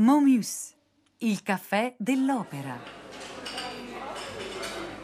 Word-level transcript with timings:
Momus, 0.00 0.76
il 1.18 1.42
caffè 1.42 1.92
dell'opera. 1.98 2.97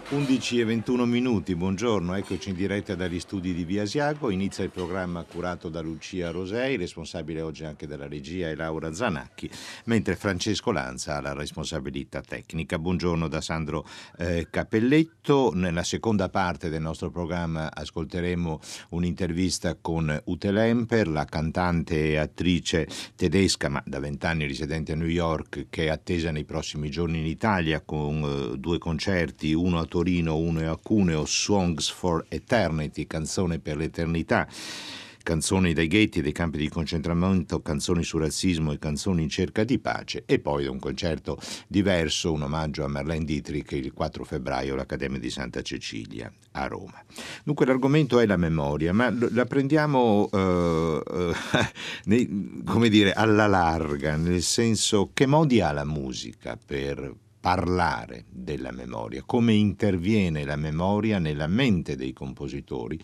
11 0.07 0.61
e 0.61 0.65
21 0.65 1.07
minuti, 1.07 1.55
buongiorno, 1.55 2.15
eccoci 2.15 2.51
in 2.51 2.57
diretta 2.57 2.95
dagli 2.95 3.19
studi 3.19 3.55
di 3.55 3.65
Via 3.65 3.83
Asiago. 3.83 4.29
Inizia 4.29 4.63
il 4.63 4.71
programma 4.71 5.25
curato 5.25 5.71
da 5.71 5.81
Lucia 5.81 6.31
Rosei, 6.31 6.77
responsabile 6.77 7.41
oggi 7.41 7.65
anche 7.65 7.87
della 7.87 8.07
regia 8.07 8.49
e 8.49 8.55
Laura 8.55 8.93
Zanacchi, 8.93 9.51
mentre 9.87 10.15
Francesco 10.15 10.73
Lanza 10.73 11.17
ha 11.17 11.21
la 11.23 11.33
responsabilità 11.33 12.21
tecnica. 12.21 12.79
Buongiorno 12.79 13.29
da 13.29 13.41
Sandro 13.41 13.87
eh, 14.19 14.49
Capelletto. 14.51 15.53
Nella 15.55 15.83
seconda 15.83 16.29
parte 16.29 16.69
del 16.69 16.83
nostro 16.83 17.11
programma 17.11 17.75
ascolteremo 17.75 18.61
un'intervista 18.91 19.75
con 19.81 20.21
Ute 20.27 20.53
Lemper, 20.53 21.09
la 21.09 21.25
cantante 21.25 22.11
e 22.11 22.17
attrice 22.19 22.87
tedesca, 23.17 23.71
ma 23.71 23.83
da 23.87 24.01
vent'anni 24.01 24.45
risidente 24.45 24.93
a 24.93 24.97
New 24.97 25.09
York, 25.09 25.67
che 25.71 25.87
è 25.87 25.89
attesa 25.89 26.31
nei 26.31 26.45
prossimi 26.45 26.91
giorni 26.91 27.21
in 27.21 27.27
Italia 27.27 27.81
con 27.81 28.53
eh, 28.53 28.59
due 28.59 28.79
concerti, 28.79 29.55
uno 29.55 29.79
a 29.79 29.85
Torino, 29.95 30.03
uno 30.13 30.61
è 30.61 30.65
a 30.65 30.77
Cuneo, 30.77 31.25
Songs 31.25 31.91
for 31.91 32.25
Eternity, 32.29 33.07
canzone 33.07 33.59
per 33.59 33.77
l'eternità 33.77 34.47
canzoni 35.25 35.73
dai 35.73 35.89
ghetti 35.89 36.21
e 36.21 36.23
dei 36.23 36.33
campi 36.33 36.59
di 36.59 36.69
concentramento, 36.69 37.61
canzoni 37.61 38.05
sul 38.05 38.21
razzismo 38.21 38.71
e 38.71 38.79
canzoni 38.79 39.23
in 39.23 39.29
cerca 39.31 39.65
di 39.65 39.81
pace 39.81 40.23
e 40.27 40.39
poi 40.39 40.67
un 40.67 40.79
concerto 40.79 41.39
diverso, 41.67 42.31
un 42.31 42.43
omaggio 42.43 42.85
a 42.85 42.89
Marlene 42.89 43.25
Dietrich 43.25 43.73
il 43.73 43.93
4 43.93 44.23
febbraio 44.23 44.75
all'Accademia 44.75 45.19
di 45.19 45.31
Santa 45.31 45.63
Cecilia 45.63 46.31
a 46.53 46.67
Roma. 46.67 47.03
Dunque 47.43 47.67
l'argomento 47.67 48.21
è 48.21 48.27
la 48.27 48.37
memoria, 48.37 48.93
ma 48.93 49.13
la 49.31 49.47
prendiamo 49.47 50.29
eh, 50.31 51.03
eh, 52.07 52.63
come 52.65 52.89
dire 52.91 53.13
alla 53.13 53.47
larga, 53.47 54.17
nel 54.17 54.43
senso 54.43 55.11
che 55.15 55.27
modi 55.27 55.61
ha 55.61 55.73
la 55.73 55.85
musica 55.85 56.59
per 56.65 57.23
parlare 57.45 58.25
della 58.31 58.71
memoria, 58.71 59.23
come 59.27 59.53
interviene 59.53 60.47
la 60.47 60.57
memoria 60.57 61.19
nella 61.19 61.47
mente 61.47 61.95
dei 61.95 62.15
compositori 62.15 62.99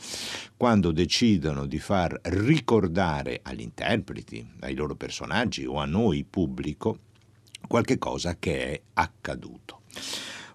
quando 0.56 0.92
decidono 0.92 1.66
di 1.66 1.78
far 1.78 2.18
ricordare 2.22 3.40
agli 3.42 3.60
interpreti, 3.60 4.50
ai 4.60 4.74
loro 4.74 4.94
personaggi 4.94 5.66
o 5.66 5.74
a 5.74 5.84
noi 5.84 6.24
pubblico 6.24 7.00
qualche 7.68 7.98
cosa 7.98 8.38
che 8.38 8.64
è 8.64 8.80
accaduto. 8.94 9.82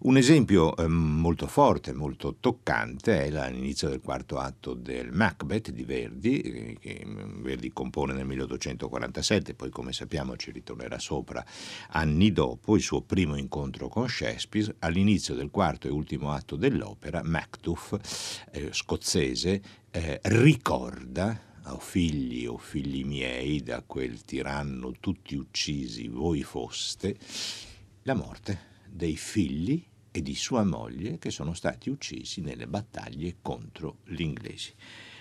Un 0.06 0.18
esempio 0.18 0.78
eh, 0.78 0.88
molto 0.88 1.48
forte, 1.48 1.92
molto 1.92 2.36
toccante 2.40 3.24
è 3.24 3.50
l'inizio 3.50 3.90
del 3.90 4.02
quarto 4.02 4.38
atto 4.38 4.76
del 4.76 5.12
Macbeth 5.12 5.72
di 5.72 5.84
Verdi, 5.84 6.42
eh, 6.42 6.78
che 6.80 7.02
mm, 7.04 7.42
Verdi 7.42 7.74
compone 7.74 8.14
nel 8.14 8.28
1847, 8.28 9.56
poi 9.56 9.72
come 9.72 9.94
sappiamo 9.94 10.38
ci 10.38 10.52
ritornerà 10.52 11.00
sopra 11.00 11.44
anni 11.90 12.32
dopo, 12.32 12.76
il 12.76 12.84
suo 12.84 13.02
primo 13.02 13.36
incontro 13.36 13.88
con 13.88 14.08
Shakespeare, 14.08 14.76
all'inizio 14.78 15.34
del 15.34 15.50
quarto 15.50 15.88
e 15.88 15.90
ultimo 15.90 16.30
atto 16.34 16.56
dell'opera, 16.56 17.24
Macduff, 17.24 17.96
eh, 18.52 18.70
scozzese, 18.72 19.62
eh, 19.90 20.20
ricorda 20.26 21.42
o 21.66 21.80
figli 21.80 22.46
o 22.46 22.60
figli 22.60 23.04
miei, 23.04 23.64
da 23.64 23.82
quel 23.82 24.22
tiranno 24.22 24.92
tutti 25.00 25.34
uccisi 25.36 26.08
voi 26.10 26.44
foste, 26.44 27.18
la 28.04 28.14
morte 28.14 28.74
dei 28.88 29.16
figli 29.18 29.84
e 30.16 30.22
di 30.22 30.34
sua 30.34 30.64
moglie 30.64 31.18
che 31.18 31.30
sono 31.30 31.54
stati 31.54 31.90
uccisi 31.90 32.40
nelle 32.40 32.68
battaglie 32.68 33.36
contro 33.42 33.98
gli 34.06 34.22
inglesi. 34.22 34.74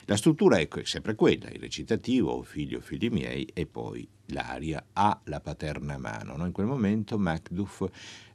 La 0.05 0.16
struttura 0.16 0.59
è 0.59 0.69
sempre 0.84 1.16
quella, 1.16 1.49
il 1.49 1.59
recitativo, 1.59 2.41
figlio, 2.44 2.78
figli 2.78 3.09
miei, 3.09 3.44
e 3.53 3.66
poi 3.66 4.09
l'aria 4.27 4.87
ha 4.93 5.21
la 5.25 5.41
paterna 5.41 5.99
mano. 5.99 6.37
No? 6.37 6.47
In 6.47 6.53
quel 6.53 6.66
momento 6.66 7.19
Macduff 7.19 7.83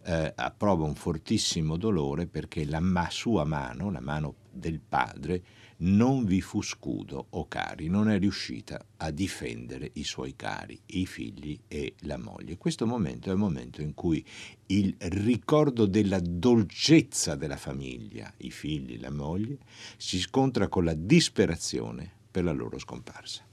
eh, 0.04 0.34
prova 0.58 0.84
un 0.84 0.96
fortissimo 0.96 1.78
dolore 1.78 2.28
perché 2.28 2.66
la 2.66 2.82
ma- 2.82 3.10
sua 3.10 3.46
mano, 3.46 3.90
la 3.90 4.02
mano 4.02 4.36
del 4.52 4.82
padre, 4.82 5.42
non 5.82 6.26
vi 6.26 6.42
fu 6.42 6.62
scudo 6.62 7.28
o 7.30 7.48
cari, 7.48 7.88
non 7.88 8.10
è 8.10 8.20
riuscita 8.20 8.84
a 8.98 9.12
difendere 9.12 9.92
i 9.94 10.04
suoi 10.04 10.36
cari, 10.36 10.80
i 10.88 11.06
figli 11.06 11.60
e 11.68 11.96
la 12.02 12.18
moglie. 12.18 12.58
Questo 12.58 12.86
momento 12.86 13.30
è 13.30 13.34
il 13.34 13.38
momento 13.38 13.82
in 13.82 13.94
cui 13.94 14.26
il 14.68 14.96
ricordo 15.00 15.86
della 15.86 16.20
dolcezza 16.20 17.36
della 17.36 17.58
famiglia, 17.58 18.32
i 18.38 18.52
figli, 18.52 19.00
la 19.00 19.12
moglie, 19.12 19.60
si 19.98 20.20
scontra 20.20 20.68
con 20.68 20.84
la 20.84 20.94
disperazione 20.94 22.12
per 22.30 22.44
la 22.44 22.52
loro 22.52 22.78
scomparsa. 22.78 23.49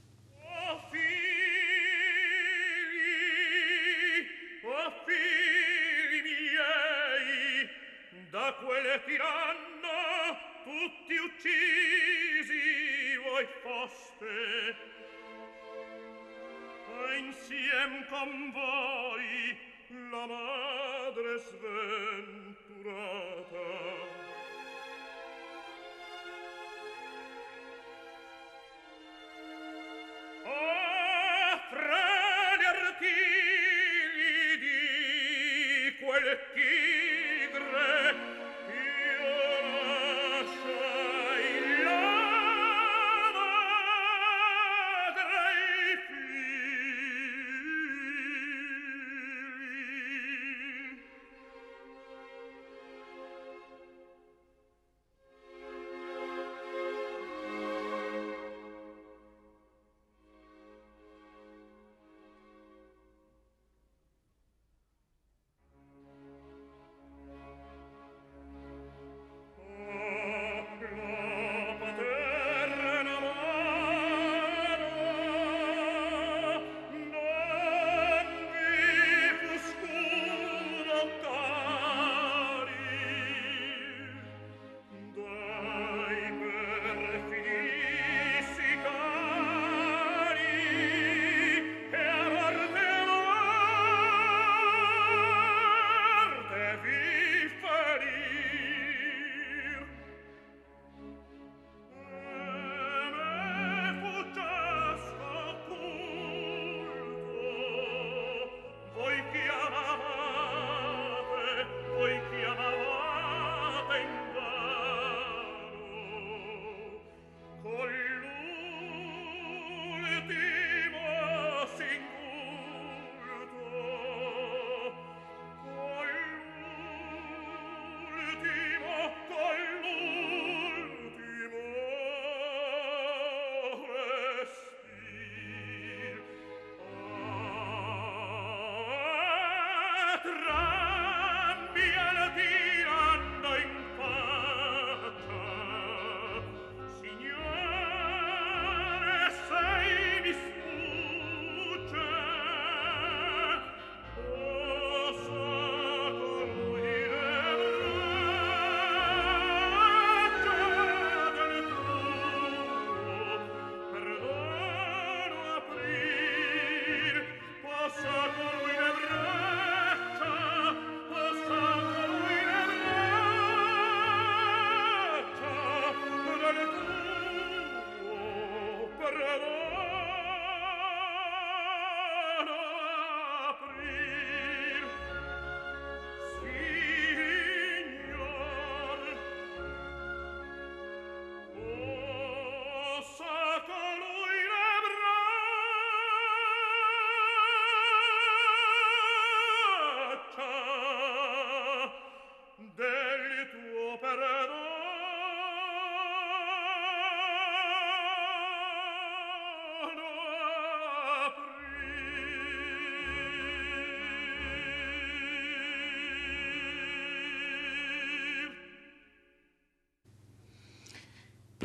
tutti 10.87 11.15
uccisi 11.17 12.63
voi 13.17 13.45
foste. 13.61 14.75
E 16.87 17.17
insiem 17.19 18.05
con 18.09 18.51
voi 18.51 19.57
la 20.11 20.25
madre 20.25 21.37
sventurata. 21.39 22.45
Ah, 30.45 31.59
fra 31.69 32.55
gli 32.57 32.65
artigli 32.75 34.41
di 34.59 35.97
quel 35.99 36.27
chi 36.53 36.86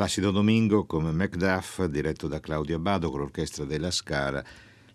Placido 0.02 0.32
Domingo 0.32 0.84
come 0.84 1.12
Macduff, 1.12 1.84
diretto 1.84 2.26
da 2.26 2.40
Claudio 2.40 2.74
Abbado 2.74 3.08
con 3.08 3.20
l'orchestra 3.20 3.64
della 3.64 3.92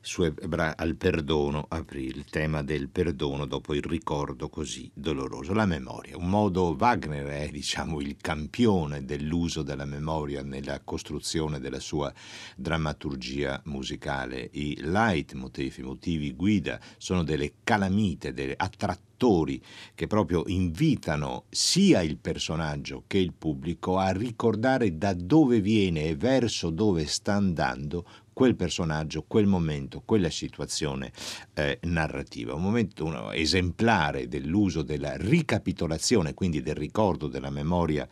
Scala, 0.01 0.77
al 0.77 0.95
perdono 0.95 1.65
aprì 1.67 2.05
il 2.05 2.25
tema 2.25 2.63
del 2.63 2.87
perdono 2.89 3.45
dopo 3.45 3.73
il 3.73 3.83
ricordo 3.83 4.47
così 4.47 4.89
doloroso. 4.93 5.53
La 5.53 5.65
memoria, 5.65 6.17
un 6.17 6.29
modo 6.29 6.75
Wagner 6.77 7.25
è 7.27 7.49
diciamo 7.49 7.99
il 7.99 8.15
campione 8.17 9.03
dell'uso 9.03 9.63
della 9.63 9.85
memoria 9.85 10.43
nella 10.43 10.79
costruzione 10.83 11.59
della 11.59 11.79
sua 11.79 12.13
drammaturgia 12.55 13.61
musicale. 13.65 14.49
I 14.53 14.77
leitmotiv, 14.81 15.75
i 15.77 15.81
motivi 15.81 16.33
guida, 16.33 16.79
sono 16.97 17.23
delle 17.23 17.55
calamite, 17.63 18.33
delle 18.33 18.55
attrattori 18.55 19.61
che 19.95 20.07
proprio 20.07 20.43
invitano 20.45 21.45
sia 21.49 22.01
il 22.01 22.17
personaggio 22.17 23.03
che 23.07 23.17
il 23.17 23.33
pubblico 23.33 23.97
a 23.97 24.11
ricordare 24.11 24.97
da 24.97 25.13
dove 25.13 25.59
viene 25.59 26.05
e 26.05 26.15
verso 26.15 26.69
dove 26.69 27.05
sta 27.07 27.33
andando 27.33 28.05
quel 28.37 28.55
personaggio, 28.55 29.23
quel 29.23 29.47
momento, 29.47 30.03
quella 30.05 30.29
situazione 30.29 31.11
eh, 31.55 31.79
narrativa. 31.85 32.53
Un 32.53 32.61
momento 32.61 33.31
esemplare 33.31 34.27
dell'uso 34.27 34.83
della 34.83 35.17
ricapitolazione, 35.17 36.35
quindi 36.35 36.61
del 36.61 36.75
ricordo, 36.75 37.29
della 37.29 37.49
memoria 37.49 38.07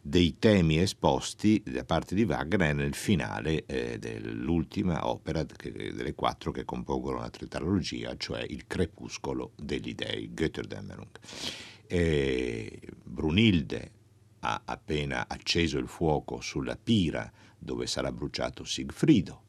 dei 0.00 0.38
temi 0.38 0.78
esposti 0.78 1.60
da 1.66 1.82
parte 1.84 2.14
di 2.14 2.22
Wagner 2.22 2.72
nel 2.72 2.94
finale 2.94 3.64
eh, 3.66 3.98
dell'ultima 3.98 5.08
opera 5.08 5.44
che, 5.44 5.72
delle 5.72 6.14
quattro 6.14 6.52
che 6.52 6.64
compongono 6.64 7.18
la 7.18 7.30
tetralogia, 7.30 8.14
cioè 8.16 8.46
Il 8.48 8.68
crepuscolo 8.68 9.54
degli 9.56 9.92
dei, 9.96 10.30
Götterdämmerung. 10.32 11.18
E 11.88 12.80
Brunilde 13.02 13.90
ha 14.38 14.62
appena 14.66 15.26
acceso 15.26 15.78
il 15.78 15.88
fuoco 15.88 16.40
sulla 16.40 16.76
pira 16.76 17.28
dove 17.58 17.88
sarà 17.88 18.12
bruciato 18.12 18.62
Sigfrido 18.62 19.43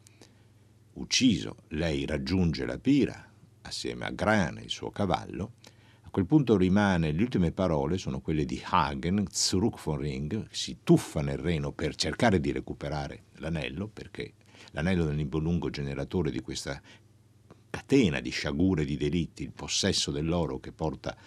ucciso, 0.95 1.57
lei 1.69 2.06
raggiunge 2.06 2.65
la 2.65 2.77
pira 2.77 3.31
assieme 3.62 4.06
a 4.06 4.12
Grane, 4.12 4.62
il 4.62 4.69
suo 4.69 4.92
cavallo. 4.92 5.53
A 6.01 6.09
quel 6.09 6.25
punto 6.25 6.56
rimane, 6.56 7.12
le 7.12 7.21
ultime 7.21 7.51
parole 7.51 7.97
sono 7.97 8.21
quelle 8.21 8.45
di 8.45 8.62
Hagen, 8.63 9.25
Zurück 9.30 9.81
von 9.83 9.97
Ring, 9.97 10.47
si 10.51 10.77
tuffa 10.83 11.21
nel 11.21 11.38
reno 11.38 11.71
per 11.71 11.95
cercare 11.95 12.39
di 12.39 12.51
recuperare 12.51 13.24
l'anello, 13.38 13.88
perché 13.88 14.33
l'anello 14.71 15.06
del 15.06 15.15
Nibelungo 15.15 15.69
generatore 15.69 16.31
di 16.31 16.39
questa 16.39 16.81
catena 17.69 18.21
di 18.21 18.30
sciagure 18.30 18.86
di 18.86 18.95
delitti, 18.95 19.44
il 19.44 19.51
possesso 19.51 20.12
dell'oro 20.12 20.59
che 20.59 20.71
porta 20.71 21.18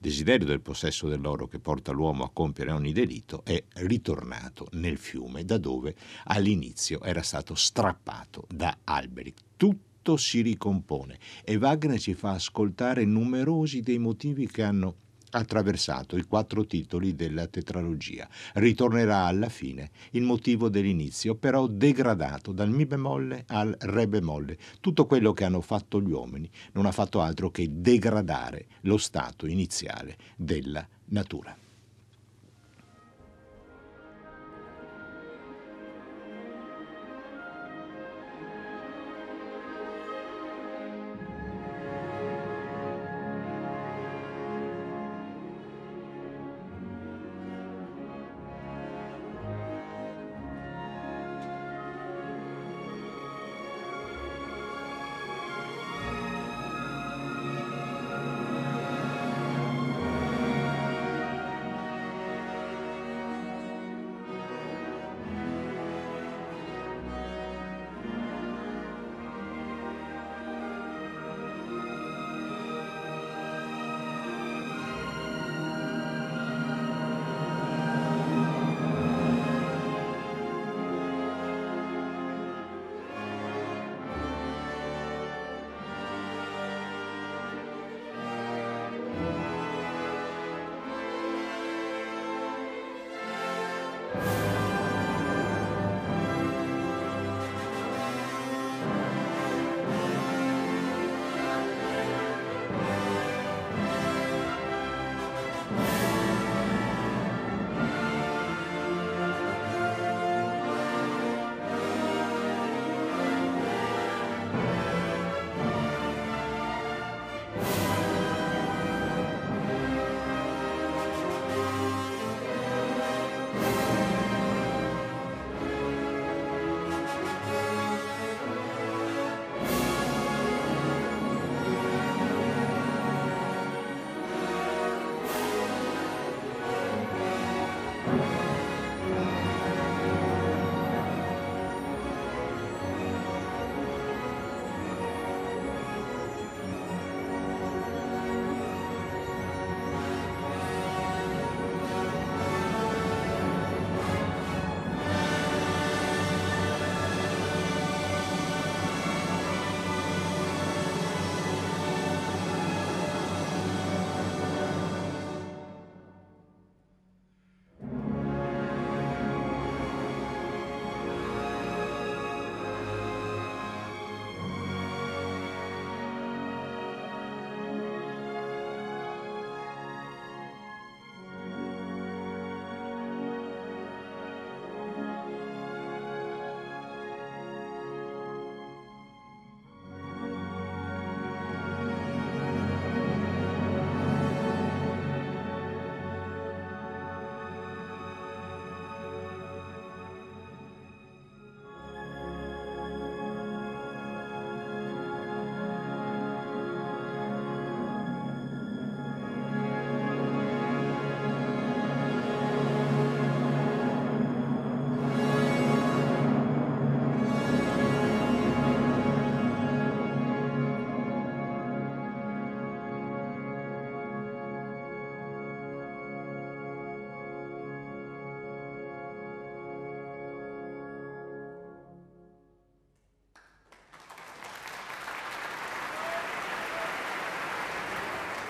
desiderio 0.00 0.46
del 0.46 0.62
possesso 0.62 1.08
dell'oro 1.08 1.46
che 1.46 1.58
porta 1.58 1.92
l'uomo 1.92 2.24
a 2.24 2.30
compiere 2.32 2.72
ogni 2.72 2.92
delitto, 2.92 3.44
è 3.44 3.62
ritornato 3.74 4.66
nel 4.72 4.96
fiume 4.96 5.44
da 5.44 5.58
dove 5.58 5.94
all'inizio 6.24 7.02
era 7.02 7.22
stato 7.22 7.54
strappato 7.54 8.46
da 8.48 8.78
alberi. 8.84 9.34
Tutto 9.56 10.16
si 10.16 10.40
ricompone 10.40 11.18
e 11.44 11.56
Wagner 11.56 12.00
ci 12.00 12.14
fa 12.14 12.30
ascoltare 12.30 13.04
numerosi 13.04 13.80
dei 13.80 13.98
motivi 13.98 14.48
che 14.48 14.62
hanno 14.62 14.94
attraversato 15.30 16.16
i 16.16 16.24
quattro 16.24 16.66
titoli 16.66 17.14
della 17.14 17.46
tetralogia. 17.46 18.28
Ritornerà 18.54 19.24
alla 19.24 19.48
fine 19.48 19.90
il 20.12 20.22
motivo 20.22 20.68
dell'inizio, 20.68 21.34
però 21.34 21.66
degradato 21.66 22.52
dal 22.52 22.70
Mi 22.70 22.86
bemolle 22.86 23.44
al 23.48 23.74
Re 23.78 24.08
bemolle. 24.08 24.58
Tutto 24.80 25.06
quello 25.06 25.32
che 25.32 25.44
hanno 25.44 25.60
fatto 25.60 26.00
gli 26.00 26.10
uomini 26.10 26.50
non 26.72 26.86
ha 26.86 26.92
fatto 26.92 27.20
altro 27.20 27.50
che 27.50 27.68
degradare 27.70 28.66
lo 28.82 28.98
stato 28.98 29.46
iniziale 29.46 30.16
della 30.36 30.86
natura. 31.06 31.56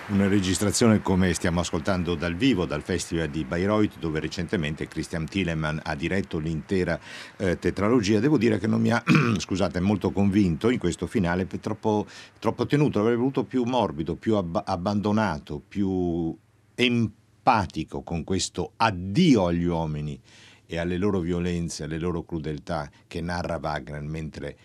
Una 0.07 0.27
registrazione 0.27 1.01
come 1.01 1.33
stiamo 1.33 1.61
ascoltando 1.61 2.15
dal 2.15 2.35
vivo 2.35 2.65
dal 2.65 2.81
Festival 2.81 3.29
di 3.29 3.45
Bayreuth 3.45 3.97
dove 3.97 4.19
recentemente 4.19 4.87
Christian 4.87 5.25
Thielemann 5.25 5.77
ha 5.83 5.95
diretto 5.95 6.37
l'intera 6.37 6.99
eh, 7.37 7.57
tetralogia. 7.57 8.19
Devo 8.19 8.37
dire 8.37 8.57
che 8.57 8.67
non 8.67 8.81
mi 8.81 8.91
ha, 8.91 9.01
scusate, 9.37 9.79
molto 9.79 10.11
convinto 10.11 10.69
in 10.69 10.79
questo 10.79 11.07
finale, 11.07 11.47
troppo, 11.47 12.07
troppo 12.39 12.65
tenuto, 12.65 12.99
avrei 12.99 13.15
voluto 13.15 13.45
più 13.45 13.63
morbido, 13.63 14.15
più 14.15 14.35
ab- 14.35 14.63
abbandonato, 14.65 15.61
più 15.65 16.35
empatico 16.75 18.01
con 18.01 18.25
questo 18.25 18.73
addio 18.77 19.45
agli 19.45 19.65
uomini 19.65 20.19
e 20.65 20.77
alle 20.77 20.97
loro 20.97 21.19
violenze, 21.19 21.85
alle 21.85 21.99
loro 21.99 22.23
crudeltà 22.23 22.89
che 23.07 23.21
narra 23.21 23.59
Wagner 23.61 24.01
mentre 24.01 24.57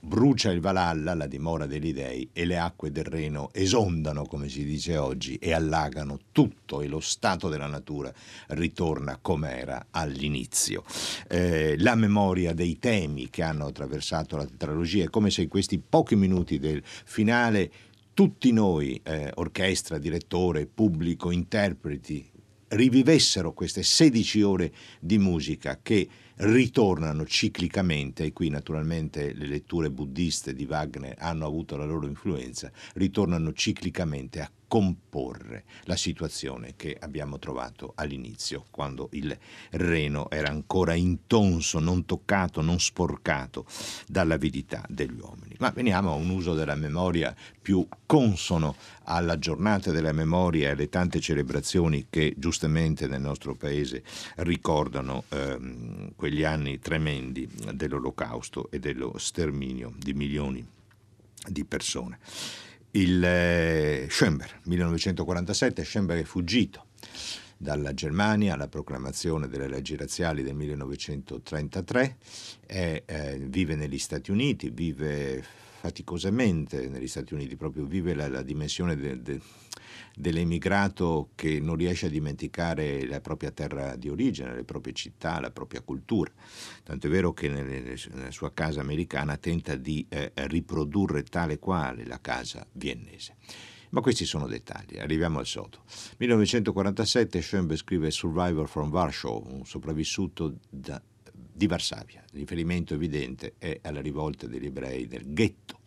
brucia 0.00 0.50
il 0.50 0.60
Valhalla, 0.60 1.14
la 1.14 1.26
dimora 1.26 1.66
degli 1.66 1.92
dei, 1.92 2.28
e 2.32 2.44
le 2.44 2.58
acque 2.58 2.90
del 2.90 3.04
Reno 3.04 3.50
esondano, 3.52 4.24
come 4.26 4.48
si 4.48 4.64
dice 4.64 4.96
oggi, 4.96 5.36
e 5.36 5.52
allagano 5.52 6.18
tutto 6.32 6.80
e 6.80 6.86
lo 6.86 7.00
stato 7.00 7.48
della 7.48 7.66
natura 7.66 8.12
ritorna 8.48 9.18
come 9.20 9.58
era 9.58 9.86
all'inizio. 9.90 10.84
Eh, 11.28 11.76
la 11.78 11.94
memoria 11.94 12.52
dei 12.52 12.78
temi 12.78 13.30
che 13.30 13.42
hanno 13.42 13.66
attraversato 13.66 14.36
la 14.36 14.46
tetralogia 14.46 15.04
è 15.04 15.10
come 15.10 15.30
se 15.30 15.42
in 15.42 15.48
questi 15.48 15.78
pochi 15.78 16.16
minuti 16.16 16.58
del 16.58 16.82
finale 16.84 17.70
tutti 18.14 18.52
noi, 18.52 19.00
eh, 19.02 19.32
orchestra, 19.34 19.98
direttore, 19.98 20.66
pubblico, 20.66 21.32
interpreti, 21.32 22.30
rivivessero 22.68 23.52
queste 23.52 23.82
16 23.82 24.42
ore 24.42 24.72
di 25.00 25.18
musica 25.18 25.80
che 25.82 26.08
ritornano 26.36 27.24
ciclicamente, 27.24 28.24
e 28.24 28.32
qui 28.32 28.48
naturalmente 28.48 29.32
le 29.32 29.46
letture 29.46 29.90
buddiste 29.90 30.54
di 30.54 30.64
Wagner 30.64 31.16
hanno 31.18 31.46
avuto 31.46 31.76
la 31.76 31.84
loro 31.84 32.06
influenza, 32.06 32.70
ritornano 32.94 33.52
ciclicamente 33.52 34.40
a 34.40 34.50
comporre 34.74 35.66
la 35.84 35.94
situazione 35.94 36.72
che 36.74 36.96
abbiamo 36.98 37.38
trovato 37.38 37.92
all'inizio, 37.94 38.64
quando 38.72 39.08
il 39.12 39.38
Reno 39.70 40.28
era 40.30 40.48
ancora 40.48 40.94
intonso, 40.94 41.78
non 41.78 42.04
toccato, 42.04 42.60
non 42.60 42.80
sporcato 42.80 43.66
dall'avidità 44.08 44.84
degli 44.88 45.20
uomini. 45.20 45.54
Ma 45.60 45.70
veniamo 45.70 46.10
a 46.10 46.14
un 46.16 46.28
uso 46.28 46.54
della 46.54 46.74
memoria 46.74 47.32
più 47.62 47.86
consono 48.04 48.74
alla 49.04 49.38
giornata 49.38 49.92
della 49.92 50.10
memoria 50.10 50.66
e 50.66 50.72
alle 50.72 50.88
tante 50.88 51.20
celebrazioni 51.20 52.06
che 52.10 52.34
giustamente 52.36 53.06
nel 53.06 53.20
nostro 53.20 53.54
paese 53.54 54.02
ricordano 54.38 55.22
ehm, 55.28 56.14
quegli 56.16 56.42
anni 56.42 56.80
tremendi 56.80 57.48
dell'olocausto 57.74 58.72
e 58.72 58.80
dello 58.80 59.18
sterminio 59.18 59.92
di 59.96 60.14
milioni 60.14 60.66
di 61.46 61.64
persone 61.64 62.18
il 62.96 63.24
eh, 63.24 64.06
Schoenberg, 64.08 64.60
1947, 64.64 65.84
Schoenberg 65.84 66.20
è 66.20 66.24
fuggito 66.24 66.86
dalla 67.56 67.94
Germania 67.94 68.54
alla 68.54 68.68
proclamazione 68.68 69.48
delle 69.48 69.68
leggi 69.68 69.96
razziali 69.96 70.42
del 70.42 70.54
1933, 70.54 72.16
è, 72.66 73.02
eh, 73.04 73.38
vive 73.38 73.74
negli 73.74 73.98
Stati 73.98 74.30
Uniti, 74.30 74.70
vive 74.70 75.42
faticosamente 75.80 76.88
negli 76.88 77.08
Stati 77.08 77.34
Uniti, 77.34 77.56
proprio 77.56 77.84
vive 77.84 78.14
la, 78.14 78.28
la 78.28 78.42
dimensione 78.42 78.96
de, 78.96 79.20
de, 79.20 79.40
dell'emigrato 80.16 81.30
che 81.34 81.58
non 81.60 81.76
riesce 81.76 82.06
a 82.06 82.08
dimenticare 82.08 83.06
la 83.06 83.20
propria 83.20 83.50
terra 83.50 83.96
di 83.96 84.08
origine, 84.08 84.54
le 84.54 84.64
proprie 84.64 84.92
città, 84.92 85.40
la 85.40 85.50
propria 85.50 85.80
cultura. 85.82 86.30
Tanto 86.82 87.06
è 87.06 87.10
vero 87.10 87.32
che 87.32 87.48
nelle, 87.48 87.96
nella 88.12 88.30
sua 88.30 88.52
casa 88.52 88.80
americana 88.80 89.36
tenta 89.36 89.74
di 89.74 90.06
eh, 90.08 90.32
riprodurre 90.34 91.24
tale 91.24 91.58
quale 91.58 92.06
la 92.06 92.20
casa 92.20 92.66
viennese. 92.72 93.36
Ma 93.90 94.00
questi 94.00 94.24
sono 94.24 94.48
dettagli, 94.48 94.98
arriviamo 94.98 95.38
al 95.38 95.46
sodo. 95.46 95.84
1947 96.18 97.40
Schoenberg 97.40 97.78
scrive 97.78 98.10
Survivor 98.10 98.68
from 98.68 98.90
Warsaw, 98.90 99.44
un 99.46 99.64
sopravvissuto 99.64 100.56
da, 100.68 101.00
di 101.32 101.66
Varsavia. 101.68 102.24
Il 102.32 102.40
riferimento 102.40 102.94
evidente 102.94 103.54
è 103.58 103.78
alla 103.82 104.00
rivolta 104.00 104.48
degli 104.48 104.66
ebrei 104.66 105.06
del 105.06 105.32
ghetto 105.32 105.82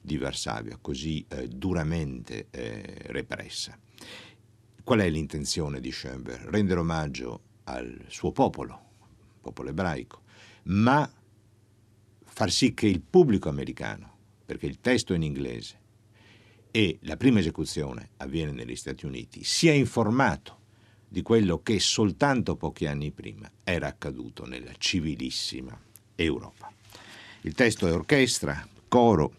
di 0.00 0.16
Varsavia, 0.16 0.78
così 0.80 1.24
eh, 1.28 1.48
duramente 1.48 2.48
eh, 2.50 2.96
repressa. 3.06 3.78
Qual 4.82 4.98
è 4.98 5.08
l'intenzione 5.08 5.80
di 5.80 5.92
Schoenberg? 5.92 6.48
Rendere 6.48 6.80
omaggio 6.80 7.42
al 7.64 8.04
suo 8.08 8.32
popolo, 8.32 8.80
popolo 9.40 9.70
ebraico, 9.70 10.22
ma 10.64 11.08
far 12.24 12.50
sì 12.50 12.74
che 12.74 12.86
il 12.86 13.00
pubblico 13.00 13.48
americano, 13.48 14.16
perché 14.44 14.66
il 14.66 14.80
testo 14.80 15.12
è 15.12 15.16
in 15.16 15.22
inglese 15.22 15.80
e 16.70 16.98
la 17.02 17.16
prima 17.16 17.38
esecuzione 17.38 18.10
avviene 18.16 18.50
negli 18.50 18.74
Stati 18.76 19.06
Uniti, 19.06 19.44
sia 19.44 19.72
informato 19.72 20.60
di 21.06 21.20
quello 21.20 21.60
che 21.62 21.78
soltanto 21.78 22.56
pochi 22.56 22.86
anni 22.86 23.10
prima 23.10 23.50
era 23.62 23.86
accaduto 23.86 24.46
nella 24.46 24.72
civilissima 24.78 25.78
Europa. 26.14 26.72
Il 27.42 27.52
testo 27.52 27.86
è 27.86 27.92
orchestra, 27.92 28.66
coro 28.92 29.32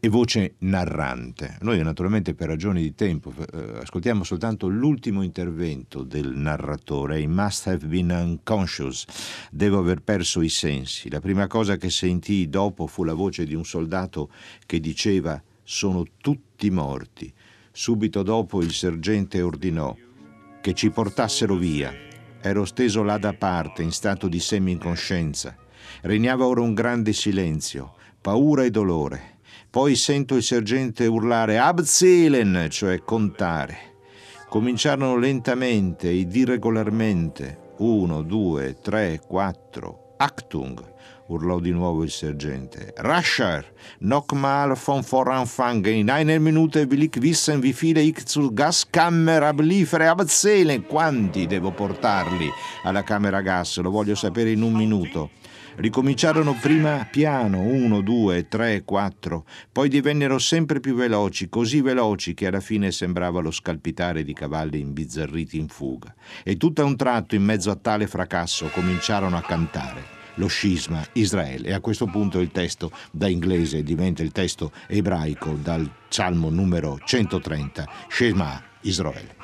e 0.00 0.08
voce 0.08 0.54
narrante. 0.60 1.58
Noi 1.60 1.82
naturalmente 1.82 2.32
per 2.32 2.48
ragioni 2.48 2.80
di 2.80 2.94
tempo 2.94 3.34
eh, 3.52 3.80
ascoltiamo 3.82 4.24
soltanto 4.24 4.66
l'ultimo 4.66 5.20
intervento 5.20 6.02
del 6.02 6.34
narratore, 6.34 7.20
I 7.20 7.26
must 7.26 7.66
have 7.66 7.86
been 7.86 8.08
unconscious, 8.08 9.04
devo 9.50 9.78
aver 9.78 10.00
perso 10.00 10.40
i 10.40 10.48
sensi. 10.48 11.10
La 11.10 11.20
prima 11.20 11.46
cosa 11.48 11.76
che 11.76 11.90
sentii 11.90 12.48
dopo 12.48 12.86
fu 12.86 13.04
la 13.04 13.12
voce 13.12 13.44
di 13.44 13.54
un 13.54 13.66
soldato 13.66 14.30
che 14.64 14.80
diceva 14.80 15.42
sono 15.62 16.04
tutti 16.22 16.70
morti. 16.70 17.30
Subito 17.70 18.22
dopo 18.22 18.62
il 18.62 18.72
sergente 18.72 19.42
ordinò 19.42 19.94
che 20.62 20.72
ci 20.72 20.88
portassero 20.88 21.56
via. 21.56 21.92
Ero 22.40 22.64
steso 22.64 23.02
là 23.02 23.18
da 23.18 23.34
parte, 23.34 23.82
in 23.82 23.92
stato 23.92 24.28
di 24.28 24.40
semi-incoscienza. 24.40 25.54
Regnava 26.00 26.46
ora 26.46 26.62
un 26.62 26.72
grande 26.72 27.12
silenzio 27.12 27.96
paura 28.24 28.64
e 28.64 28.70
dolore. 28.70 29.36
Poi 29.68 29.94
sento 29.96 30.34
il 30.36 30.42
sergente 30.42 31.04
urlare 31.04 31.58
Abzielen, 31.58 32.68
cioè 32.70 33.00
contare. 33.00 33.76
Cominciarono 34.48 35.18
lentamente 35.18 36.08
ed 36.08 36.34
irregolarmente. 36.34 37.72
Uno, 37.80 38.22
due, 38.22 38.78
tre, 38.80 39.20
quattro. 39.28 40.14
Achtung, 40.16 40.82
urlò 41.26 41.58
di 41.58 41.70
nuovo 41.72 42.02
il 42.02 42.08
sergente. 42.08 42.94
Rascher, 42.96 43.70
nochmal 43.98 44.74
von 44.74 45.02
voranfangen. 45.02 45.94
In 45.94 46.08
einer 46.08 46.40
Minute 46.40 46.86
will 46.86 47.02
ich 47.02 47.20
wissen, 47.20 47.60
wie 47.60 47.74
viele 47.74 48.00
ich 48.00 48.24
zur 48.24 48.54
Gaskammer 48.54 49.42
abliefere 49.42 50.08
abzählen. 50.08 50.86
Quanti 50.86 51.46
devo 51.46 51.72
portarli 51.72 52.48
alla 52.84 53.02
camera 53.02 53.42
gas? 53.42 53.76
Lo 53.80 53.90
voglio 53.90 54.14
sapere 54.14 54.50
in 54.52 54.62
un 54.62 54.72
minuto. 54.72 55.28
Ricominciarono 55.76 56.56
prima 56.60 57.06
piano, 57.10 57.60
uno, 57.60 58.00
due, 58.00 58.46
tre, 58.46 58.84
quattro, 58.84 59.44
poi 59.72 59.88
divennero 59.88 60.38
sempre 60.38 60.78
più 60.78 60.94
veloci, 60.94 61.48
così 61.48 61.80
veloci 61.80 62.32
che 62.32 62.46
alla 62.46 62.60
fine 62.60 62.92
sembrava 62.92 63.40
lo 63.40 63.50
scalpitare 63.50 64.22
di 64.22 64.32
cavalli 64.32 64.78
imbizzarriti 64.78 65.58
in 65.58 65.68
fuga. 65.68 66.14
E 66.44 66.56
tutto 66.56 66.82
a 66.82 66.84
un 66.84 66.96
tratto, 66.96 67.34
in 67.34 67.42
mezzo 67.42 67.70
a 67.70 67.76
tale 67.76 68.06
fracasso, 68.06 68.68
cominciarono 68.68 69.36
a 69.36 69.42
cantare 69.42 70.22
lo 70.36 70.46
scisma 70.46 71.04
Israele. 71.12 71.68
E 71.68 71.72
a 71.72 71.80
questo 71.80 72.06
punto 72.06 72.40
il 72.40 72.50
testo 72.50 72.90
da 73.10 73.28
inglese 73.28 73.82
diventa 73.82 74.22
il 74.22 74.32
testo 74.32 74.72
ebraico 74.86 75.58
dal 75.60 75.88
Salmo 76.08 76.50
numero 76.50 76.98
130, 77.04 77.88
Shema 78.08 78.62
Israele. 78.82 79.34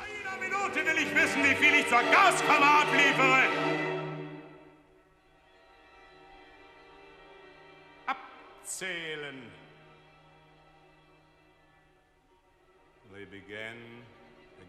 They 13.13 13.25
began 13.25 13.77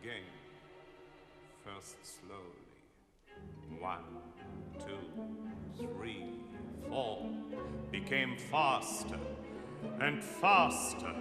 again, 0.02 0.24
first 1.64 1.96
slowly. 2.02 3.80
One, 3.80 4.04
two, 4.78 5.86
three, 5.96 6.26
four. 6.90 7.30
Became 7.90 8.36
faster 8.36 9.18
and 10.02 10.22
faster. 10.22 11.14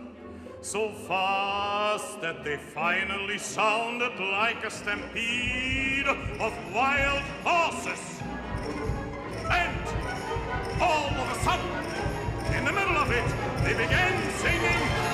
So 0.59 0.91
fast 1.07 2.19
that 2.19 2.43
they 2.43 2.57
finally 2.57 3.37
sounded 3.37 4.19
like 4.19 4.65
a 4.65 4.69
stampede 4.69 6.07
of 6.07 6.53
wild 6.73 7.21
horses. 7.45 8.21
And 9.49 9.87
all 10.81 11.07
of 11.07 11.37
a 11.37 11.43
sudden, 11.45 11.90
in 13.13 13.25
the 13.25 13.33
middle 13.33 13.51
of 13.51 13.57
it, 13.57 13.63
they 13.63 13.73
began 13.73 14.31
singing 14.33 15.10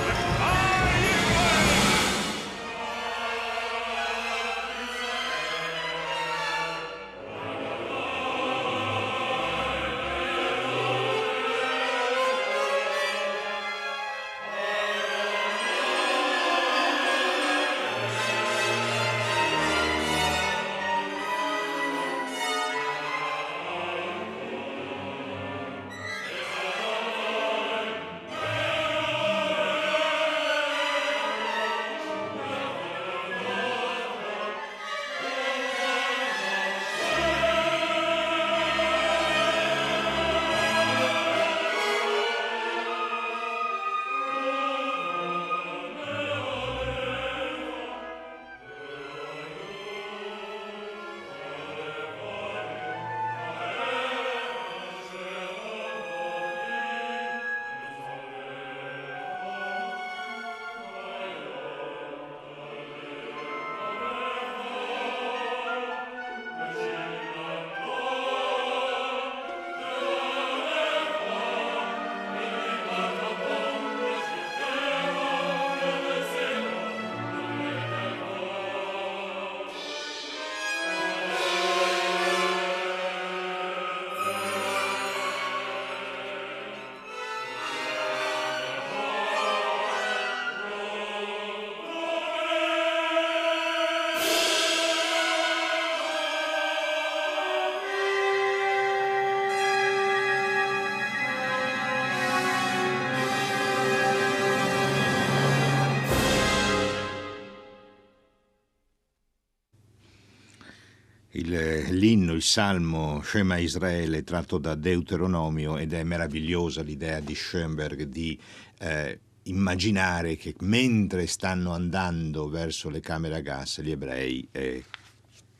Il, 111.32 111.50
l'inno, 111.90 112.32
il 112.32 112.42
salmo 112.42 113.20
Shema 113.22 113.58
Israele 113.58 114.24
tratto 114.24 114.56
da 114.56 114.74
Deuteronomio 114.74 115.76
ed 115.76 115.92
è 115.92 116.02
meravigliosa 116.02 116.82
l'idea 116.82 117.20
di 117.20 117.34
Schoenberg 117.34 118.04
di 118.04 118.38
eh, 118.78 119.20
immaginare 119.42 120.36
che 120.36 120.54
mentre 120.60 121.26
stanno 121.26 121.72
andando 121.72 122.48
verso 122.48 122.88
le 122.88 123.00
camere 123.00 123.36
a 123.36 123.40
gas 123.40 123.82
gli 123.82 123.90
ebrei 123.90 124.48
eh, 124.52 124.84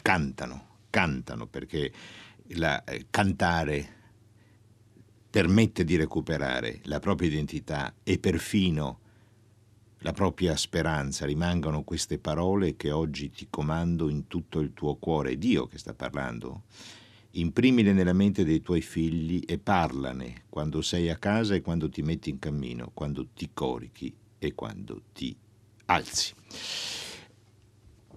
cantano, 0.00 0.76
cantano 0.88 1.46
perché 1.46 1.92
la, 2.52 2.82
eh, 2.84 3.06
cantare 3.10 3.96
permette 5.30 5.84
di 5.84 5.96
recuperare 5.96 6.80
la 6.84 6.98
propria 6.98 7.28
identità 7.28 7.92
e 8.02 8.18
perfino 8.18 9.00
la 10.00 10.12
propria 10.12 10.56
speranza, 10.56 11.26
rimangano 11.26 11.82
queste 11.82 12.18
parole 12.18 12.76
che 12.76 12.90
oggi 12.90 13.30
ti 13.30 13.48
comando 13.50 14.08
in 14.08 14.26
tutto 14.26 14.60
il 14.60 14.72
tuo 14.72 14.96
cuore. 14.96 15.32
È 15.32 15.36
Dio 15.36 15.66
che 15.66 15.78
sta 15.78 15.94
parlando. 15.94 16.62
Imprimile 17.32 17.92
nella 17.92 18.12
mente 18.12 18.44
dei 18.44 18.62
tuoi 18.62 18.80
figli 18.80 19.42
e 19.46 19.58
parlane 19.58 20.44
quando 20.48 20.82
sei 20.82 21.10
a 21.10 21.16
casa 21.16 21.54
e 21.54 21.60
quando 21.60 21.88
ti 21.88 22.02
metti 22.02 22.30
in 22.30 22.38
cammino, 22.38 22.90
quando 22.94 23.26
ti 23.34 23.50
corichi 23.52 24.14
e 24.38 24.54
quando 24.54 25.02
ti 25.12 25.36
alzi. 25.86 26.34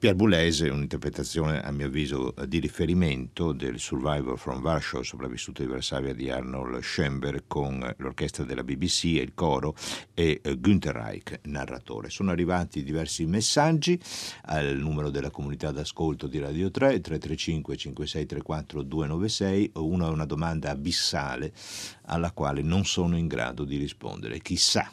Pierre 0.02 0.18
Boulez 0.18 0.64
è 0.64 0.70
un'interpretazione, 0.72 1.62
a 1.62 1.70
mio 1.70 1.86
avviso, 1.86 2.34
di 2.48 2.58
riferimento 2.58 3.52
del 3.52 3.78
Survivor 3.78 4.36
from 4.36 4.60
Warsaw, 4.60 5.04
sopravvissuto 5.04 5.62
di 5.62 5.68
Varsavia 5.68 6.12
di 6.16 6.28
Arnold 6.32 6.80
Schoenberg, 6.80 7.44
con 7.46 7.88
l'orchestra 7.98 8.44
della 8.44 8.64
BBC 8.64 9.04
e 9.04 9.22
il 9.22 9.36
coro 9.36 9.76
e 10.16 10.42
eh, 10.42 10.58
Günther 10.58 10.96
Reich, 10.96 11.42
narratore. 11.44 12.10
Sono 12.10 12.32
arrivati 12.32 12.82
diversi 12.82 13.28
messaggi 13.28 14.02
al 14.46 14.76
numero 14.76 15.12
della 15.12 15.30
comunità 15.30 15.70
d'ascolto 15.70 16.26
di 16.26 16.40
Radio 16.40 16.72
3, 16.72 17.00
335 17.00 17.78
5634 17.78 18.82
296, 18.82 19.72
una 19.76 20.08
è 20.08 20.10
una 20.10 20.26
domanda 20.26 20.72
abissale 20.72 21.54
alla 22.06 22.32
quale 22.32 22.64
non 22.64 22.86
sono 22.86 23.16
in 23.18 23.28
grado 23.28 23.66
di 23.66 23.78
rispondere. 23.78 24.40
Chissà 24.40 24.92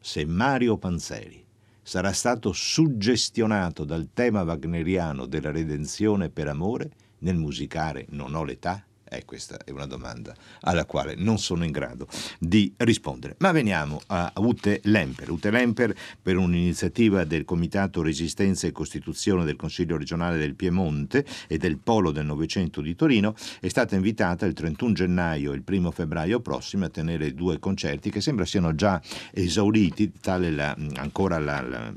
se 0.00 0.24
Mario 0.24 0.76
Panzeri 0.76 1.46
sarà 1.90 2.12
stato 2.12 2.52
suggestionato 2.52 3.84
dal 3.84 4.10
tema 4.14 4.44
wagneriano 4.44 5.26
della 5.26 5.50
redenzione 5.50 6.30
per 6.30 6.46
amore 6.46 6.92
nel 7.18 7.34
musicare 7.34 8.06
Non 8.10 8.36
ho 8.36 8.44
l'età? 8.44 8.86
Eh, 9.12 9.24
questa 9.24 9.58
è 9.64 9.72
una 9.72 9.86
domanda 9.86 10.32
alla 10.60 10.84
quale 10.84 11.16
non 11.16 11.40
sono 11.40 11.64
in 11.64 11.72
grado 11.72 12.06
di 12.38 12.72
rispondere. 12.76 13.34
Ma 13.38 13.50
veniamo 13.50 14.00
a 14.06 14.32
Ute 14.36 14.80
Lemper. 14.84 15.30
Ute 15.30 15.50
Lemper, 15.50 15.92
per 16.22 16.36
un'iniziativa 16.36 17.24
del 17.24 17.44
Comitato 17.44 18.02
Resistenza 18.02 18.68
e 18.68 18.72
Costituzione 18.72 19.44
del 19.44 19.56
Consiglio 19.56 19.96
regionale 19.96 20.38
del 20.38 20.54
Piemonte 20.54 21.26
e 21.48 21.58
del 21.58 21.78
Polo 21.78 22.12
del 22.12 22.24
Novecento 22.24 22.80
di 22.80 22.94
Torino, 22.94 23.34
è 23.58 23.66
stata 23.66 23.96
invitata 23.96 24.46
il 24.46 24.52
31 24.52 24.92
gennaio 24.92 25.52
e 25.52 25.56
il 25.56 25.64
1 25.66 25.90
febbraio 25.90 26.38
prossimo 26.38 26.84
a 26.84 26.88
tenere 26.88 27.34
due 27.34 27.58
concerti 27.58 28.10
che 28.10 28.20
sembra 28.20 28.44
siano 28.44 28.76
già 28.76 29.02
esauriti, 29.32 30.12
tale 30.20 30.52
la, 30.52 30.76
ancora 30.94 31.40
la, 31.40 31.60
la 31.62 31.92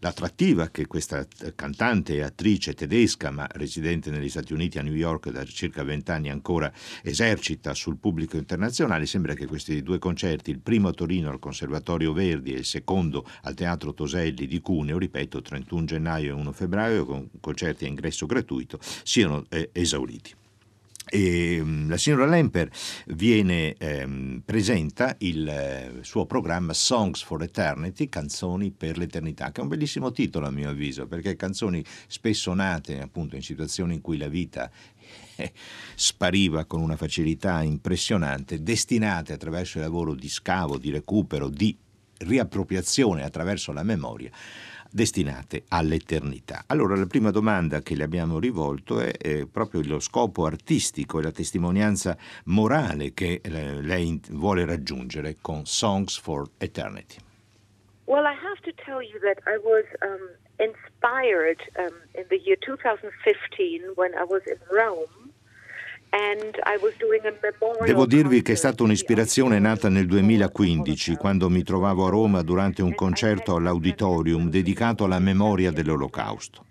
l'attrattiva 0.00 0.68
che 0.68 0.86
questa 0.86 1.26
cantante 1.54 2.14
e 2.14 2.22
attrice 2.22 2.74
tedesca, 2.74 3.30
ma 3.30 3.46
residente 3.52 4.10
negli 4.10 4.28
Stati 4.28 4.52
Uniti 4.52 4.78
a 4.78 4.82
New 4.82 4.94
York 4.94 5.30
da 5.30 5.44
circa 5.58 5.82
vent'anni 5.82 6.30
ancora, 6.30 6.72
esercita 7.02 7.74
sul 7.74 7.96
pubblico 7.96 8.36
internazionale. 8.36 9.06
Sembra 9.06 9.34
che 9.34 9.46
questi 9.46 9.82
due 9.82 9.98
concerti, 9.98 10.50
il 10.50 10.60
primo 10.60 10.88
a 10.88 10.92
Torino 10.92 11.30
al 11.30 11.40
Conservatorio 11.40 12.12
Verdi 12.12 12.52
e 12.52 12.58
il 12.58 12.64
secondo 12.64 13.26
al 13.42 13.54
Teatro 13.54 13.92
Toselli 13.92 14.46
di 14.46 14.60
Cuneo, 14.60 14.98
ripeto, 14.98 15.42
31 15.42 15.84
gennaio 15.84 16.30
e 16.30 16.40
1 16.40 16.52
febbraio, 16.52 17.04
con 17.04 17.28
concerti 17.40 17.84
a 17.86 17.88
ingresso 17.88 18.26
gratuito, 18.26 18.78
siano 19.02 19.46
eh, 19.48 19.70
esauriti. 19.72 20.34
E 21.10 21.60
mm, 21.62 21.88
la 21.88 21.96
signora 21.96 22.26
Lemper 22.26 22.70
viene, 23.06 23.74
ehm, 23.78 24.42
presenta 24.44 25.14
il 25.18 25.48
eh, 25.48 25.98
suo 26.02 26.26
programma 26.26 26.74
Songs 26.74 27.22
for 27.22 27.42
Eternity, 27.42 28.08
Canzoni 28.08 28.70
per 28.70 28.98
l'Eternità, 28.98 29.50
che 29.50 29.60
è 29.60 29.62
un 29.62 29.68
bellissimo 29.68 30.12
titolo 30.12 30.46
a 30.46 30.50
mio 30.50 30.68
avviso, 30.68 31.06
perché 31.06 31.36
canzoni 31.36 31.82
spesso 32.06 32.52
nate 32.52 33.00
appunto 33.00 33.36
in 33.36 33.42
situazioni 33.42 33.94
in 33.94 34.00
cui 34.00 34.18
la 34.18 34.28
vita 34.28 34.70
spariva 35.94 36.64
con 36.64 36.80
una 36.80 36.96
facilità 36.96 37.62
impressionante, 37.62 38.62
destinate 38.62 39.32
attraverso 39.32 39.78
il 39.78 39.84
lavoro 39.84 40.14
di 40.14 40.28
scavo, 40.28 40.78
di 40.78 40.90
recupero, 40.90 41.48
di 41.48 41.76
riappropriazione 42.18 43.22
attraverso 43.22 43.72
la 43.72 43.82
memoria 43.82 44.30
destinate 44.90 45.64
all'eternità. 45.68 46.64
Allora 46.66 46.96
la 46.96 47.06
prima 47.06 47.30
domanda 47.30 47.80
che 47.80 47.94
le 47.94 48.04
abbiamo 48.04 48.38
rivolto 48.38 49.00
è, 49.00 49.12
è 49.16 49.46
proprio 49.46 49.82
lo 49.84 50.00
scopo 50.00 50.46
artistico 50.46 51.18
e 51.18 51.22
la 51.22 51.30
testimonianza 51.30 52.16
morale 52.44 53.12
che 53.12 53.40
eh, 53.42 53.82
lei 53.82 54.20
vuole 54.30 54.64
raggiungere 54.64 55.36
con 55.40 55.66
Songs 55.66 56.18
for 56.18 56.48
Eternity. 56.58 57.16
Well, 58.06 58.24
I 58.24 58.32
have 58.32 58.60
to 58.62 58.72
tell 58.84 59.02
you 59.02 59.18
that 59.20 59.38
I 59.44 59.58
was 59.62 59.84
um, 60.00 60.30
inspired 60.98 61.58
um, 61.78 61.94
in 62.14 62.24
the 62.28 62.38
year 62.44 62.56
2015 62.64 63.80
when 63.94 64.12
I 64.14 64.24
was 64.24 64.42
in 64.46 64.58
Rome 64.70 65.06
Devo 67.84 68.06
dirvi 68.06 68.40
che 68.40 68.52
è 68.52 68.54
stata 68.54 68.82
un'ispirazione 68.82 69.58
nata 69.58 69.90
nel 69.90 70.06
2015, 70.06 71.16
quando 71.16 71.50
mi 71.50 71.62
trovavo 71.62 72.06
a 72.06 72.08
Roma 72.08 72.40
durante 72.40 72.80
un 72.80 72.94
concerto 72.94 73.56
all'auditorium 73.56 74.48
dedicato 74.48 75.04
alla 75.04 75.18
memoria 75.18 75.70
dell'Olocausto. 75.70 76.64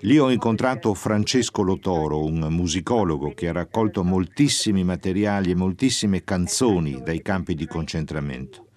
Lì 0.00 0.18
ho 0.18 0.30
incontrato 0.30 0.94
Francesco 0.94 1.60
Lotoro, 1.60 2.24
un 2.24 2.46
musicologo 2.48 3.34
che 3.34 3.48
ha 3.48 3.52
raccolto 3.52 4.02
moltissimi 4.02 4.82
materiali 4.82 5.50
e 5.50 5.56
moltissime 5.56 6.24
canzoni 6.24 7.02
dai 7.02 7.20
campi 7.20 7.54
di 7.54 7.66
concentramento. 7.66 8.69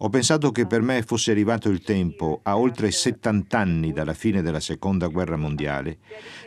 Ho 0.00 0.10
pensato 0.10 0.52
che 0.52 0.66
per 0.66 0.80
me 0.80 1.02
fosse 1.02 1.32
arrivato 1.32 1.68
il 1.68 1.80
tempo, 1.82 2.38
a 2.44 2.56
oltre 2.56 2.92
70 2.92 3.58
anni 3.58 3.92
dalla 3.92 4.14
fine 4.14 4.42
della 4.42 4.60
Seconda 4.60 5.08
Guerra 5.08 5.36
Mondiale, 5.36 5.98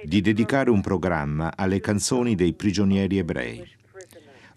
di 0.06 0.22
dedicare 0.22 0.70
un 0.70 0.80
programma 0.80 1.52
alle 1.58 1.82
canzoni 1.82 2.36
dei 2.36 2.54
prigionieri 2.54 3.18
ebrei. 3.18 3.62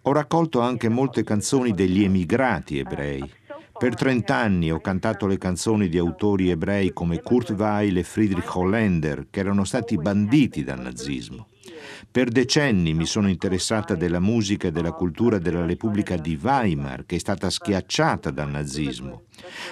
Ho 0.03 0.13
raccolto 0.13 0.61
anche 0.61 0.89
molte 0.89 1.25
canzoni 1.25 1.73
degli 1.73 2.05
emigrati 2.05 2.79
ebrei. 2.79 3.29
Per 3.77 3.97
30 3.97 4.37
anni 4.37 4.71
ho 4.71 4.81
cantato 4.81 5.27
le 5.27 5.39
canzoni 5.39 5.89
di 5.89 5.99
autori 5.99 6.51
ebrei 6.51 6.93
come 6.93 7.21
Kurt 7.21 7.51
Weill 7.51 7.97
e 7.97 8.05
Friedrich 8.05 8.55
Holländer, 8.55 9.27
che 9.29 9.41
erano 9.41 9.65
stati 9.65 9.97
banditi 9.97 10.63
dal 10.63 10.81
nazismo. 10.81 11.49
Per 12.11 12.29
decenni 12.29 12.95
mi 12.95 13.07
sono 13.07 13.29
interessata 13.29 13.95
della 13.95 14.21
musica 14.21 14.69
e 14.69 14.71
della 14.71 14.93
cultura 14.93 15.39
della 15.39 15.67
Repubblica 15.67 16.17
di 16.17 16.39
Weimar, 16.41 17.07
che 17.07 17.17
è 17.17 17.19
stata 17.19 17.51
schiacciata 17.51 18.31
dal 18.31 18.51
nazismo. 18.51 19.25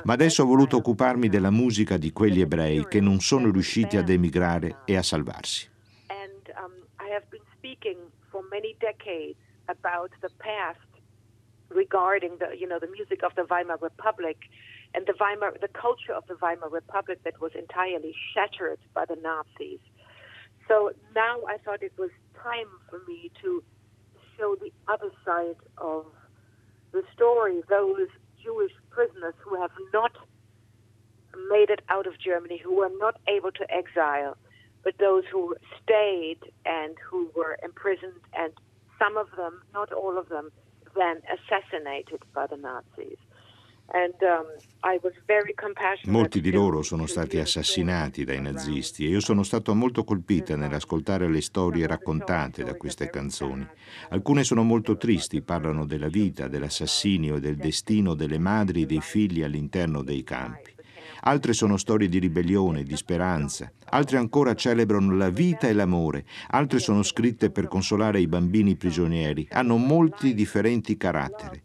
Ma 0.05 0.13
adesso 0.13 0.43
ho 0.43 0.47
voluto 0.47 0.77
occuparmi 0.77 1.29
della 1.29 1.51
musica 1.51 1.97
di 1.97 2.13
quegli 2.13 2.41
ebrei 2.41 2.87
che 2.89 3.01
non 3.01 3.21
sono 3.21 3.51
riusciti 3.51 3.97
ad 3.97 4.09
emigrare 4.09 4.83
e 4.85 4.97
a 4.97 5.03
salvarsi. 5.03 5.69
And 6.09 6.53
um, 6.57 6.73
I 6.99 7.13
have 7.13 7.27
been 7.31 7.45
speaking 7.57 7.99
for 8.31 8.43
many 8.51 8.75
decades 8.79 9.39
about 9.67 10.11
the 10.21 10.31
past 10.39 10.81
regarding 11.75 12.39
the 12.39 12.57
you 12.59 12.67
know 12.67 12.79
the 12.79 12.89
music 12.89 13.23
of 13.23 13.35
the 13.35 13.45
Weimar 13.49 13.79
Republic 13.81 14.37
and 14.95 15.07
the 15.07 15.15
Weimar 15.19 15.53
the 15.61 15.69
culture 15.69 16.13
of 16.13 16.25
the 16.27 16.37
Weimar 16.41 16.69
Republic 16.69 17.23
that 17.25 17.41
was 17.41 17.53
entirely 17.55 18.15
shattered 18.33 18.79
by 18.95 19.05
the 19.07 19.17
Nazis. 19.17 19.81
So 20.73 20.91
now 21.15 21.37
I 21.47 21.59
thought 21.59 21.83
it 21.83 21.93
was 21.99 22.09
time 22.43 22.69
for 22.89 23.01
me 23.07 23.31
to 23.43 23.63
show 24.39 24.57
the 24.59 24.73
other 24.91 25.11
side 25.23 25.61
of 25.77 26.07
the 26.93 27.03
story, 27.15 27.61
those 27.69 28.09
Jewish 28.43 28.73
prisoners 28.89 29.35
who 29.45 29.61
have 29.61 29.73
not 29.93 30.13
made 31.51 31.69
it 31.69 31.81
out 31.91 32.07
of 32.07 32.19
Germany, 32.19 32.59
who 32.65 32.75
were 32.75 32.91
not 32.97 33.21
able 33.29 33.53
to 33.53 33.71
exile, 33.71 34.39
but 34.83 34.95
those 34.99 35.25
who 35.31 35.55
stayed 35.83 36.39
and 36.65 36.97
who 37.07 37.31
were 37.37 37.59
imprisoned, 37.63 38.23
and 38.33 38.55
some 38.99 39.19
of 39.19 39.27
them, 39.37 39.61
not 39.75 39.93
all 39.93 40.17
of 40.17 40.31
them, 40.31 40.51
then 40.97 41.21
assassinated 41.29 42.23
by 42.35 42.47
the 42.47 42.57
Nazis. 42.57 43.19
Um, 43.95 44.11
Molti 46.05 46.41
di 46.41 46.51
loro 46.51 46.81
sono 46.81 47.05
stati 47.05 47.39
assassinati 47.39 48.25
dai 48.25 48.41
nazisti 48.41 49.05
e 49.05 49.11
io 49.11 49.21
sono 49.21 49.43
stato 49.43 49.75
molto 49.75 50.03
colpita 50.03 50.57
nell'ascoltare 50.57 51.29
le 51.29 51.43
storie 51.43 51.87
raccontate 51.87 52.65
da 52.65 52.75
queste 52.75 53.11
canzoni. 53.11 53.67
Alcune 54.09 54.45
sono 54.45 54.63
molto 54.63 54.97
tristi, 54.97 55.43
parlano 55.43 55.85
della 55.85 56.09
vita, 56.09 56.49
dell'assassinio 56.49 57.37
e 57.37 57.41
del 57.41 57.57
destino 57.57 58.15
delle 58.15 58.39
madri 58.39 58.83
e 58.83 58.87
dei 58.87 59.03
figli 59.03 59.43
all'interno 59.43 60.03
dei 60.03 60.23
campi. 60.25 60.73
Altre 61.25 61.53
sono 61.53 61.77
storie 61.77 62.09
di 62.09 62.19
ribellione, 62.19 62.83
di 62.83 62.97
speranza. 62.97 63.71
Altre 63.91 64.17
ancora 64.17 64.55
celebrano 64.55 65.15
la 65.15 65.29
vita 65.29 65.69
e 65.69 65.73
l'amore. 65.75 66.25
Altre 66.49 66.79
sono 66.79 67.03
scritte 67.03 67.51
per 67.51 67.69
consolare 67.69 68.21
i 68.21 68.27
bambini 68.27 68.75
prigionieri. 68.75 69.47
Hanno 69.51 69.77
molti 69.77 70.35
differenti 70.35 70.97
caratteri. 70.97 71.63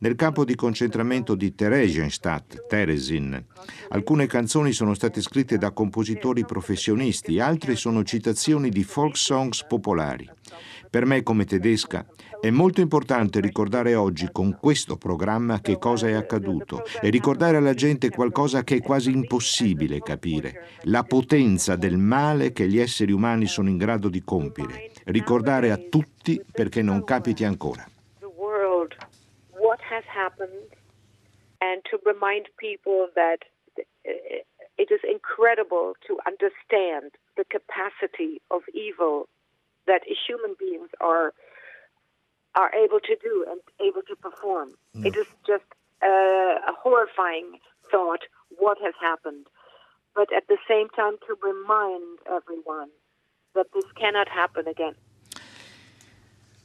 Nel 0.00 0.14
campo 0.14 0.44
di 0.44 0.54
concentramento 0.54 1.34
di 1.34 1.54
Theresienstadt, 1.54 2.66
Teresin. 2.68 3.44
Alcune 3.90 4.26
canzoni 4.26 4.72
sono 4.72 4.94
state 4.94 5.20
scritte 5.20 5.58
da 5.58 5.72
compositori 5.72 6.44
professionisti, 6.44 7.40
altre 7.40 7.76
sono 7.76 8.02
citazioni 8.02 8.68
di 8.68 8.84
folk 8.84 9.16
songs 9.16 9.64
popolari. 9.66 10.28
Per 10.90 11.04
me 11.06 11.22
come 11.22 11.44
tedesca 11.44 12.04
è 12.40 12.50
molto 12.50 12.80
importante 12.80 13.40
ricordare 13.40 13.94
oggi 13.94 14.28
con 14.32 14.56
questo 14.58 14.96
programma 14.96 15.60
che 15.60 15.78
cosa 15.78 16.08
è 16.08 16.14
accaduto 16.14 16.82
e 17.00 17.10
ricordare 17.10 17.58
alla 17.58 17.74
gente 17.74 18.08
qualcosa 18.08 18.64
che 18.64 18.76
è 18.76 18.80
quasi 18.80 19.10
impossibile 19.10 20.00
capire, 20.00 20.78
la 20.84 21.02
potenza 21.02 21.76
del 21.76 21.98
male 21.98 22.52
che 22.52 22.66
gli 22.66 22.78
esseri 22.78 23.12
umani 23.12 23.46
sono 23.46 23.68
in 23.68 23.76
grado 23.76 24.08
di 24.08 24.22
compiere. 24.24 24.90
Ricordare 25.04 25.70
a 25.70 25.76
tutti 25.76 26.40
perché 26.50 26.80
non 26.80 27.04
capiti 27.04 27.44
ancora. 27.44 27.88
And 31.60 31.82
to 31.90 31.98
remind 32.06 32.46
people 32.58 33.08
that 33.14 33.38
it 34.04 34.90
is 34.90 35.00
incredible 35.08 35.94
to 36.06 36.18
understand 36.26 37.12
the 37.36 37.44
capacity 37.44 38.40
of 38.50 38.62
evil 38.72 39.28
that 39.86 40.02
human 40.26 40.54
beings 40.58 40.88
are 41.00 41.32
are 42.56 42.74
able 42.74 42.98
to 42.98 43.16
do 43.22 43.46
and 43.48 43.60
able 43.80 44.02
to 44.02 44.16
perform. 44.16 44.70
Mm. 44.96 45.06
It 45.06 45.16
is 45.16 45.26
just 45.46 45.64
uh, 46.02 46.06
a 46.06 46.74
horrifying 46.82 47.58
thought 47.90 48.22
what 48.58 48.78
has 48.82 48.94
happened. 49.00 49.46
But 50.16 50.32
at 50.34 50.48
the 50.48 50.58
same 50.68 50.88
time, 50.90 51.16
to 51.28 51.36
remind 51.42 52.18
everyone 52.26 52.90
that 53.54 53.66
this 53.72 53.84
cannot 53.96 54.28
happen 54.28 54.66
again. 54.66 54.94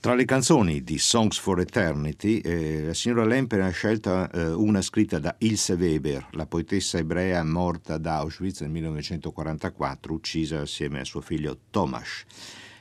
Tra 0.05 0.13
le 0.13 0.25
canzoni 0.25 0.83
di 0.83 0.99
Songs 0.99 1.39
for 1.39 1.59
Eternity, 1.59 2.37
eh, 2.37 2.83
la 2.85 2.93
signora 2.93 3.25
Lemper 3.25 3.61
ha 3.61 3.71
scelto 3.71 4.31
eh, 4.31 4.49
una 4.49 4.83
scritta 4.83 5.17
da 5.17 5.33
Ilse 5.39 5.73
Weber, 5.73 6.27
la 6.33 6.45
poetessa 6.45 6.99
ebrea 6.99 7.43
morta 7.43 7.95
ad 7.95 8.05
Auschwitz 8.05 8.61
nel 8.61 8.69
1944, 8.69 10.13
uccisa 10.13 10.61
assieme 10.61 10.99
a 10.99 11.05
suo 11.05 11.21
figlio 11.21 11.57
Tomasz. 11.71 12.23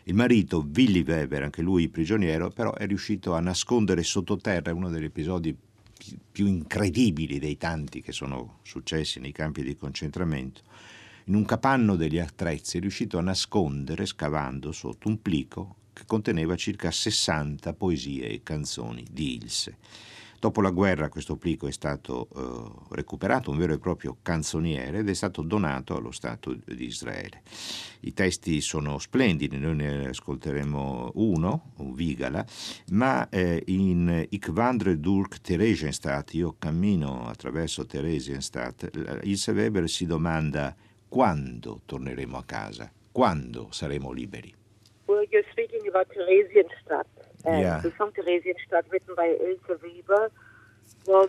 Il 0.03 0.15
marito, 0.15 0.69
Willy 0.71 1.03
Weber, 1.03 1.45
anche 1.45 1.63
lui 1.63 1.89
prigioniero, 1.89 2.51
però 2.51 2.75
è 2.75 2.87
riuscito 2.87 3.33
a 3.33 3.41
nascondere 3.41 4.03
sottoterra 4.03 4.75
uno 4.75 4.91
degli 4.91 5.05
episodi 5.05 5.57
più 6.31 6.45
incredibili 6.45 7.39
dei 7.39 7.57
tanti 7.57 8.03
che 8.03 8.13
sono 8.13 8.59
successi 8.65 9.19
nei 9.19 9.33
campi 9.33 9.63
di 9.63 9.75
concentramento. 9.77 10.61
In 11.25 11.37
un 11.37 11.47
capanno 11.47 11.97
degli 11.97 12.19
attrezzi 12.19 12.77
è 12.77 12.81
riuscito 12.81 13.17
a 13.17 13.23
nascondere, 13.23 14.05
scavando 14.05 14.73
sotto, 14.73 15.09
un 15.09 15.23
plico 15.23 15.77
che 15.95 16.03
conteneva 16.07 16.57
circa 16.57 16.91
60 16.91 17.73
poesie 17.73 18.29
e 18.29 18.43
canzoni 18.43 19.07
di 19.11 19.37
Ilse. 19.37 19.79
Dopo 20.45 20.61
la 20.61 20.73
guerra 20.73 21.09
questo 21.09 21.37
plico 21.37 21.67
è 21.67 21.73
stato 21.73 22.29
eh, 22.37 22.95
recuperato, 22.97 23.51
un 23.51 23.57
vero 23.57 23.73
e 23.73 23.79
proprio 23.79 24.19
canzoniere, 24.21 24.99
ed 24.99 25.09
è 25.09 25.15
stato 25.15 25.41
donato 25.41 25.97
allo 25.97 26.11
Stato 26.11 26.53
di 26.53 26.85
Israele. 26.85 27.41
I 28.01 28.13
testi 28.13 28.61
sono 28.61 28.99
splendidi, 28.99 29.57
noi 29.57 29.77
ne 29.77 30.09
ascolteremo 30.09 31.13
uno, 31.15 31.73
un 31.77 31.95
Vigala, 31.95 32.45
ma 32.91 33.27
eh, 33.31 33.63
in 33.69 34.27
Ich 34.29 34.49
wandre 34.49 35.01
durch 35.01 35.41
Theresienstadt, 35.41 36.35
io 36.35 36.57
cammino 36.59 37.27
attraverso 37.27 37.87
Theresienstadt, 37.87 38.91
Ilse 39.23 39.53
Weber 39.53 39.89
si 39.89 40.05
domanda 40.05 40.77
quando 41.09 41.81
torneremo 41.87 42.37
a 42.37 42.45
casa, 42.45 42.93
quando 43.11 43.69
saremo 43.71 44.13
liberi. 44.13 44.55
Well, 45.07 45.25
you're 45.31 45.45
about 45.95 46.09
Theresienstadt. 46.13 47.07
And 47.45 47.61
yeah. 47.61 47.81
the 47.81 47.93
song 47.97 48.11
Theresienstadt, 48.13 48.89
written 48.91 49.15
by 49.15 49.37
Ilse 49.39 49.79
Weber. 49.81 50.31
Uh, 51.07 51.27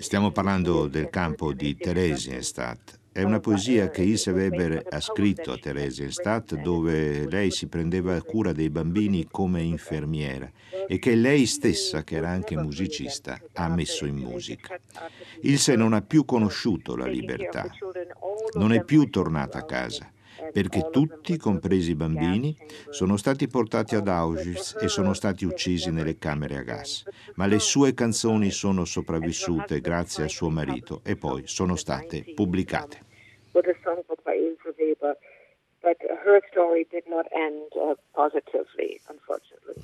Stiamo 0.00 0.32
parlando 0.32 0.88
del 0.88 1.08
campo 1.08 1.52
di 1.52 1.76
Theresienstadt. 1.76 2.98
È 3.12 3.22
una 3.22 3.40
poesia 3.40 3.90
che 3.90 4.02
Ilse 4.02 4.30
Weber 4.32 4.86
ha 4.88 5.00
scritto 5.00 5.52
a 5.52 5.58
Theresienstadt 5.58 6.56
dove 6.56 7.28
lei 7.28 7.50
si 7.50 7.66
prendeva 7.68 8.20
cura 8.22 8.52
dei 8.52 8.70
bambini 8.70 9.26
come 9.30 9.62
infermiera 9.62 10.50
e 10.86 10.98
che 10.98 11.14
lei 11.14 11.46
stessa, 11.46 12.04
che 12.04 12.16
era 12.16 12.28
anche 12.28 12.56
musicista, 12.56 13.40
ha 13.54 13.68
messo 13.68 14.04
in 14.06 14.16
musica. 14.16 14.78
Ilse 15.42 15.74
non 15.74 15.92
ha 15.94 16.02
più 16.02 16.24
conosciuto 16.24 16.96
la 16.96 17.06
libertà, 17.06 17.68
non 18.54 18.72
è 18.72 18.84
più 18.84 19.08
tornata 19.10 19.58
a 19.58 19.64
casa 19.64 20.10
perché 20.52 20.88
tutti, 20.90 21.36
compresi 21.36 21.90
i 21.90 21.94
bambini, 21.94 22.56
sono 22.90 23.16
stati 23.16 23.46
portati 23.48 23.94
ad 23.94 24.08
Auschwitz 24.08 24.76
e 24.80 24.88
sono 24.88 25.14
stati 25.14 25.44
uccisi 25.44 25.90
nelle 25.90 26.18
camere 26.18 26.56
a 26.56 26.62
gas. 26.62 27.04
Ma 27.34 27.46
le 27.46 27.58
sue 27.58 27.94
canzoni 27.94 28.50
sono 28.50 28.84
sopravvissute 28.84 29.80
grazie 29.80 30.24
a 30.24 30.28
suo 30.28 30.50
marito 30.50 31.00
e 31.04 31.16
poi 31.16 31.46
sono 31.46 31.76
state 31.76 32.24
pubblicate. 32.34 33.06
But 35.80 35.98
her 36.24 36.42
story 36.50 36.86
did 36.90 37.04
not 37.08 37.26
end 37.32 37.70
uh, 37.76 37.94
positively, 38.12 39.00
unfortunately. 39.08 39.80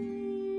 Música 0.00 0.49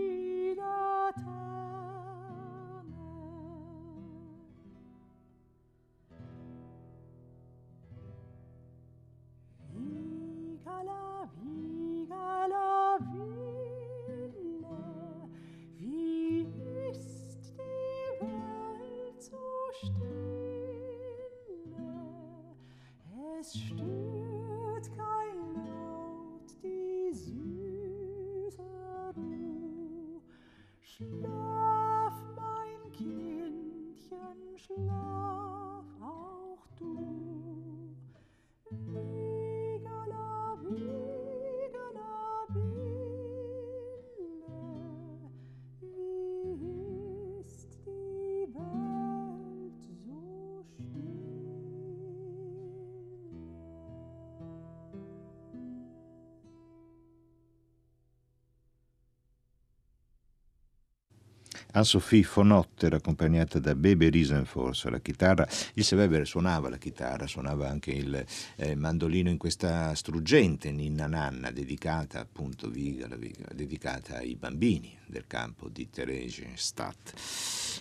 Anne-Sophie 61.72 62.28
von 62.34 62.52
Otter 62.52 62.94
accompagnata 62.94 63.60
da 63.60 63.76
Bebe 63.76 64.10
Riesenforce 64.10 64.88
alla 64.88 65.00
chitarra. 65.00 65.48
Il 65.74 65.88
Weber 65.92 66.28
suonava 66.28 66.70
la 66.70 66.78
chitarra, 66.78 67.28
suonava 67.28 67.70
anche 67.70 67.92
il 67.92 68.26
eh, 68.58 68.76
mandolino 68.76 69.30
in 69.30 69.38
questa 69.38 69.94
struggente 69.96 70.72
Ninna 70.72 71.08
Nanna 71.08 71.52
dedicata 71.52 72.20
appunto 72.20 72.70
Viga, 72.70 73.08
Viga, 73.16 73.46
dedicata 73.54 74.18
ai 74.18 74.36
bambini 74.36 74.98
del 75.06 75.26
campo 75.28 75.70
di 75.70 75.90
Theresienstadt 75.90 77.14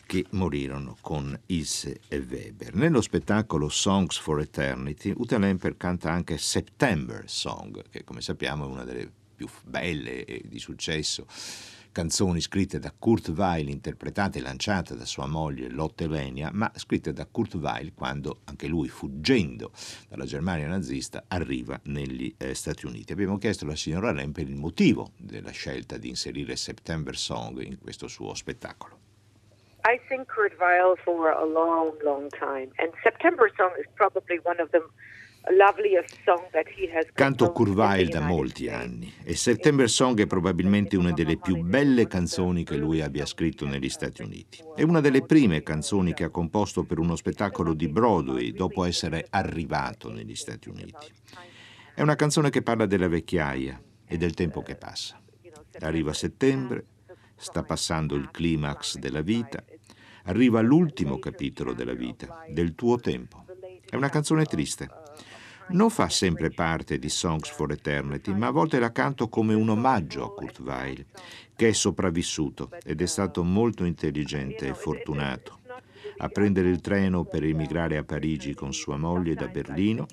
che 0.07 0.27
morirono 0.31 0.97
con 1.01 1.39
Ilse 1.47 2.01
e 2.09 2.19
Weber. 2.19 2.75
Nello 2.75 3.01
spettacolo 3.01 3.69
Songs 3.69 4.19
for 4.19 4.41
Eternity 4.41 5.13
Uta 5.17 5.39
Lemper 5.39 5.77
canta 5.77 6.11
anche 6.11 6.39
September 6.39 7.25
Song, 7.27 7.83
che 7.91 8.05
come 8.05 8.21
sappiamo 8.21 8.65
è 8.65 8.69
una 8.69 8.85
delle 8.85 9.11
più 9.35 9.49
belle 9.65 10.25
e 10.25 10.43
di 10.47 10.59
successo 10.59 11.27
canzoni 11.93 12.41
scritte 12.41 12.79
da 12.79 12.93
Kurt 12.97 13.29
Weill, 13.29 13.69
interpretate 13.69 14.39
e 14.39 14.43
lanciate 14.43 14.97
da 14.97 15.05
sua 15.05 15.27
moglie 15.27 15.69
Lotte 15.69 16.07
Lenia, 16.07 16.51
ma 16.53 16.71
scritte 16.75 17.13
da 17.13 17.27
Kurt 17.27 17.55
Weill 17.55 17.93
quando 17.95 18.41
anche 18.45 18.67
lui, 18.67 18.89
fuggendo 18.89 19.73
dalla 20.09 20.25
Germania 20.25 20.69
nazista, 20.69 21.25
arriva 21.29 21.79
negli 21.85 22.35
eh, 22.39 22.55
Stati 22.55 22.87
Uniti. 22.87 23.13
Abbiamo 23.13 23.39
chiesto 23.39 23.65
alla 23.65 23.77
signora 23.77 24.13
Lemper 24.13 24.49
il 24.49 24.57
motivo 24.57 25.13
della 25.17 25.51
scelta 25.51 25.97
di 25.97 26.09
inserire 26.09 26.57
September 26.57 27.17
Song 27.17 27.61
in 27.61 27.79
questo 27.79 28.09
suo 28.09 28.35
spettacolo. 28.35 28.99
I 29.85 29.99
think 30.09 30.27
Kurt 30.27 30.57
Weill 30.61 30.95
for 31.05 31.31
a 31.31 31.45
long, 31.45 32.01
long 32.03 32.29
time, 32.31 32.71
and 32.77 32.93
September 33.03 33.51
Song 33.57 33.73
is 33.79 33.87
probably 33.95 34.39
one 34.45 34.61
of 34.61 34.71
the 34.71 34.83
Canto 37.15 37.51
Curvail 37.51 38.09
da 38.09 38.21
molti 38.21 38.69
anni 38.69 39.11
e 39.25 39.35
September 39.35 39.89
Song 39.89 40.21
è 40.21 40.27
probabilmente 40.27 40.99
una 40.99 41.13
delle 41.13 41.39
più 41.39 41.63
belle 41.63 42.07
canzoni 42.07 42.63
che 42.63 42.77
lui 42.77 43.01
abbia 43.01 43.25
scritto 43.25 43.67
negli 43.67 43.89
Stati 43.89 44.21
Uniti. 44.21 44.63
È 44.77 44.83
una 44.83 45.01
delle 45.01 45.23
prime 45.23 45.63
canzoni 45.63 46.13
che 46.13 46.25
ha 46.25 46.29
composto 46.29 46.85
per 46.85 46.99
uno 46.99 47.17
spettacolo 47.17 47.73
di 47.73 47.89
Broadway 47.89 48.53
dopo 48.53 48.85
essere 48.85 49.27
arrivato 49.31 50.13
negli 50.13 50.35
Stati 50.35 50.69
Uniti. 50.69 51.07
È 51.95 52.03
una 52.03 52.17
canzone 52.17 52.51
che 52.51 52.63
parla 52.63 52.85
della 52.85 53.09
vecchiaia 53.09 53.81
e 54.07 54.17
del 54.19 54.35
tempo 54.35 54.61
che 54.61 54.77
passa. 54.77 55.19
Arriva 55.81 56.13
settembre, 56.13 56.85
sta 57.37 57.63
passando 57.63 58.15
il 58.15 58.31
climax 58.31 58.99
della 58.99 59.23
vita, 59.23 59.65
arriva 60.25 60.61
l'ultimo 60.61 61.19
capitolo 61.19 61.73
della 61.73 61.95
vita, 61.95 62.45
del 62.47 62.75
tuo 62.75 62.99
tempo. 62.99 63.47
È 63.89 63.97
una 63.97 64.11
canzone 64.11 64.45
triste 64.45 64.89
non 65.73 65.91
fa 65.91 66.09
sempre 66.09 66.51
parte 66.51 66.99
di 66.99 67.09
Songs 67.09 67.51
for 67.51 67.71
Eternity, 67.71 68.33
ma 68.33 68.49
a 68.49 68.51
volte 68.53 68.79
la 68.79 68.93
canto 68.93 69.29
come 69.29 69.55
un 69.55 69.69
omaggio 69.69 70.25
a 70.25 70.35
Kurt 70.35 70.61
Weill, 70.61 71.05
che 71.55 71.69
è 71.69 71.73
sopravvissuto 71.73 72.71
ed 72.85 73.01
è 73.01 73.07
stato 73.07 73.45
molto 73.45 73.85
intelligente 73.85 74.69
e 74.69 74.75
fortunato. 74.75 75.59
A 76.19 76.29
prendere 76.29 76.69
il 76.69 76.81
treno 76.81 77.25
per 77.25 77.45
emigrare 77.45 77.97
a 77.97 78.05
Parigi 78.05 78.55
con 78.55 78.75
sua 78.75 78.97
moglie 78.97 79.35
da 79.35 79.49
Berlino 79.49 80.07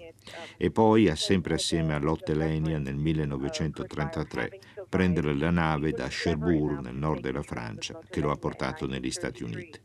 e 0.56 0.72
poi, 0.72 1.12
sempre 1.16 1.56
assieme 1.56 1.94
a 1.94 2.00
Lotte 2.00 2.34
Lenia 2.34 2.78
nel 2.78 2.96
1933, 2.96 4.60
prendere 4.88 5.34
la 5.36 5.50
nave 5.50 5.92
da 5.92 6.08
Cherbourg 6.08 6.80
nel 6.80 6.96
nord 6.96 7.22
della 7.22 7.42
Francia 7.42 8.00
che 8.10 8.22
lo 8.22 8.32
ha 8.32 8.38
portato 8.38 8.88
negli 8.88 9.12
Stati 9.12 9.44
Uniti. 9.44 9.80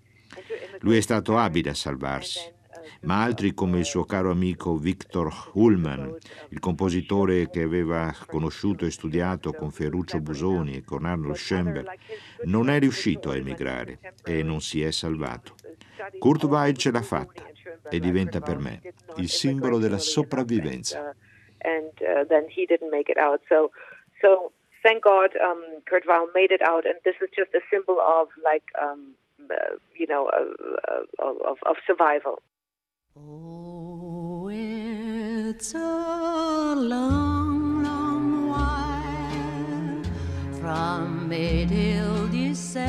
Lui 0.81 0.97
è 0.97 1.01
stato 1.01 1.37
abile 1.39 1.71
a 1.71 1.75
salvarsi 1.75 2.61
ma 3.03 3.23
altri 3.23 3.55
come 3.55 3.79
il 3.79 3.85
suo 3.85 4.05
caro 4.05 4.31
amico 4.31 4.77
Victor 4.77 5.51
Ullman, 5.55 6.17
il 6.51 6.61
compositore 6.61 7.51
che 7.51 7.63
aveva 7.63 8.15
conosciuto 8.27 8.85
e 8.85 8.91
studiato 8.91 9.53
con 9.53 9.71
Ferruccio 9.71 10.21
Busoni 10.21 10.77
e 10.77 10.85
con 10.85 11.05
Arnold 11.05 11.37
Schoenberg, 11.37 11.99
non 12.45 12.69
è 12.69 12.79
riuscito 12.79 13.31
a 13.31 13.37
emigrare 13.37 13.99
e 14.25 14.43
non 14.43 14.61
si 14.61 14.83
è 14.83 14.91
salvato. 14.91 15.55
Kurt 16.19 16.45
Weill 16.45 16.75
ce 16.75 16.91
l'ha 16.91 17.03
fatta 17.03 17.45
e 17.89 18.01
diventa 18.01 18.41
per 18.41 18.59
me 18.59 18.81
il 19.17 19.29
simbolo 19.29 19.79
della 19.79 19.99
sopravvivenza. 19.99 21.15
And 21.65 21.93
uh, 22.01 22.25
then 22.27 22.47
he 22.49 22.67
didn't 22.67 22.91
make 22.91 23.09
it 23.09 23.19
out. 23.19 23.41
So, 23.49 23.71
thank 24.83 25.03
God 25.05 25.31
um, 25.37 25.63
Kurt 25.87 26.05
Weill 26.07 26.29
made 26.35 26.51
it 26.51 26.61
out, 26.61 26.85
and 26.87 26.97
this 27.05 27.15
is 27.21 27.31
just 27.35 27.55
a 27.55 27.61
symbol 27.71 28.01
of 28.01 28.29
like, 28.43 28.65
um, 28.81 29.15
uh, 29.49 29.77
you 29.95 30.07
know, 30.07 30.27
uh, 30.27 31.05
of, 31.23 31.59
of 31.65 31.77
survival. 31.87 32.43
Oh, 33.15 34.49
it's 34.51 35.75
a 35.75 36.75
long, 36.75 37.83
long 37.83 38.49
while 38.49 40.03
from 40.55 41.29
May 41.29 41.67
till 41.67 42.29
December, 42.29 42.89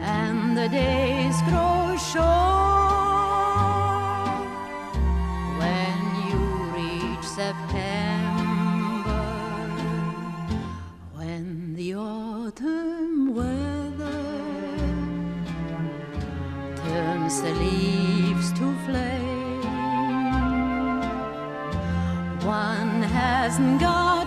and 0.00 0.58
the 0.58 0.68
days 0.68 1.40
grow 1.42 1.96
short. 1.96 2.26
When 5.60 5.98
you 6.26 6.40
reach 6.74 7.24
September, 7.24 7.70
when 11.14 11.74
the 11.76 11.94
autumn 11.94 12.89
turns 17.30 17.42
the 17.42 17.54
leaves 17.54 18.52
to 18.52 18.74
flame. 18.84 19.62
One 22.44 23.02
hasn't 23.02 23.80
got 23.80 24.19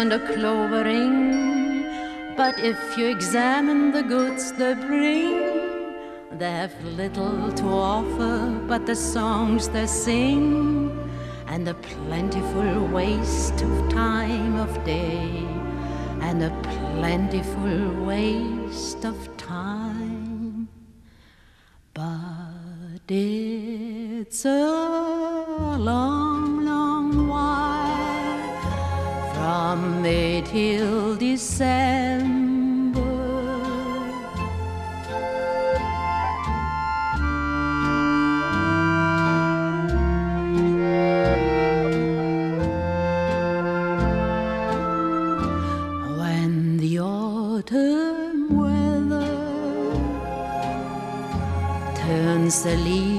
and 0.00 0.14
a 0.14 0.18
clover 0.32 0.82
ring. 0.84 1.84
But 2.34 2.58
if 2.58 2.96
you 2.96 3.06
examine 3.08 3.92
the 3.92 4.02
goods 4.02 4.50
they 4.52 4.72
bring, 4.72 6.38
they 6.38 6.50
have 6.50 6.74
little 6.84 7.52
to 7.60 7.66
offer 7.66 8.34
but 8.66 8.86
the 8.86 8.96
songs 8.96 9.68
they 9.68 9.86
sing 9.86 10.40
and 11.48 11.68
a 11.68 11.74
plentiful 11.74 12.86
waste 12.86 13.60
of 13.60 13.74
time 13.90 14.56
of 14.56 14.72
day 14.84 15.44
and 16.26 16.42
a 16.44 16.52
plentiful 16.62 18.04
waste 18.06 19.04
of 19.04 19.18
time. 19.36 20.68
But 21.92 23.04
it's 23.06 24.46
a 24.46 25.76
long 25.90 26.29
May 30.02 30.40
till 30.40 31.14
December. 31.16 33.00
When 46.18 46.78
the 46.78 46.98
autumn 47.00 48.56
weather 48.56 49.36
turns 51.96 52.62
the 52.62 52.76
leaves 52.76 53.09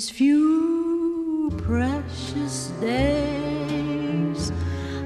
These 0.00 0.08
few 0.08 1.52
precious 1.58 2.72
days 2.80 4.50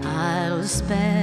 I'll 0.05 0.63
spend. 0.63 1.14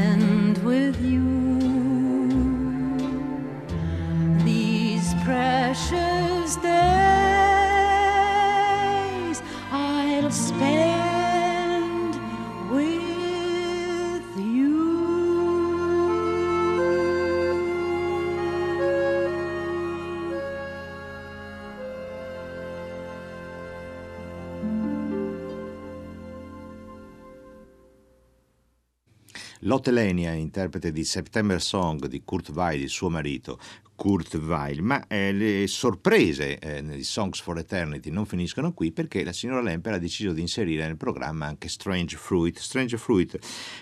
Lotte 29.72 29.92
Lenia, 29.92 30.34
interprete 30.34 30.92
di 30.92 31.06
September 31.06 31.62
Song 31.62 32.06
di 32.08 32.24
Kurt 32.26 32.50
Weill, 32.50 32.82
il 32.82 32.90
suo 32.90 33.10
marito, 33.10 33.58
Kurt 34.02 34.34
Weill, 34.34 34.80
ma 34.80 35.06
eh, 35.06 35.32
le 35.32 35.68
sorprese 35.68 36.58
eh, 36.58 37.04
Songs 37.04 37.40
for 37.40 37.60
Eternity 37.60 38.10
non 38.10 38.26
finiscono 38.26 38.74
qui 38.74 38.92
perché 38.92 39.24
la 39.24 39.32
signora 39.32 39.62
Lemper 39.62 39.94
ha 39.94 39.98
deciso 40.00 40.32
di 40.32 40.42
inserire 40.42 40.88
nel 40.88 40.98
programma 40.98 41.46
anche 41.46 41.70
Strange 41.70 42.18
Fruit. 42.18 42.58
Strange 42.58 42.98
Fruit, 42.98 43.38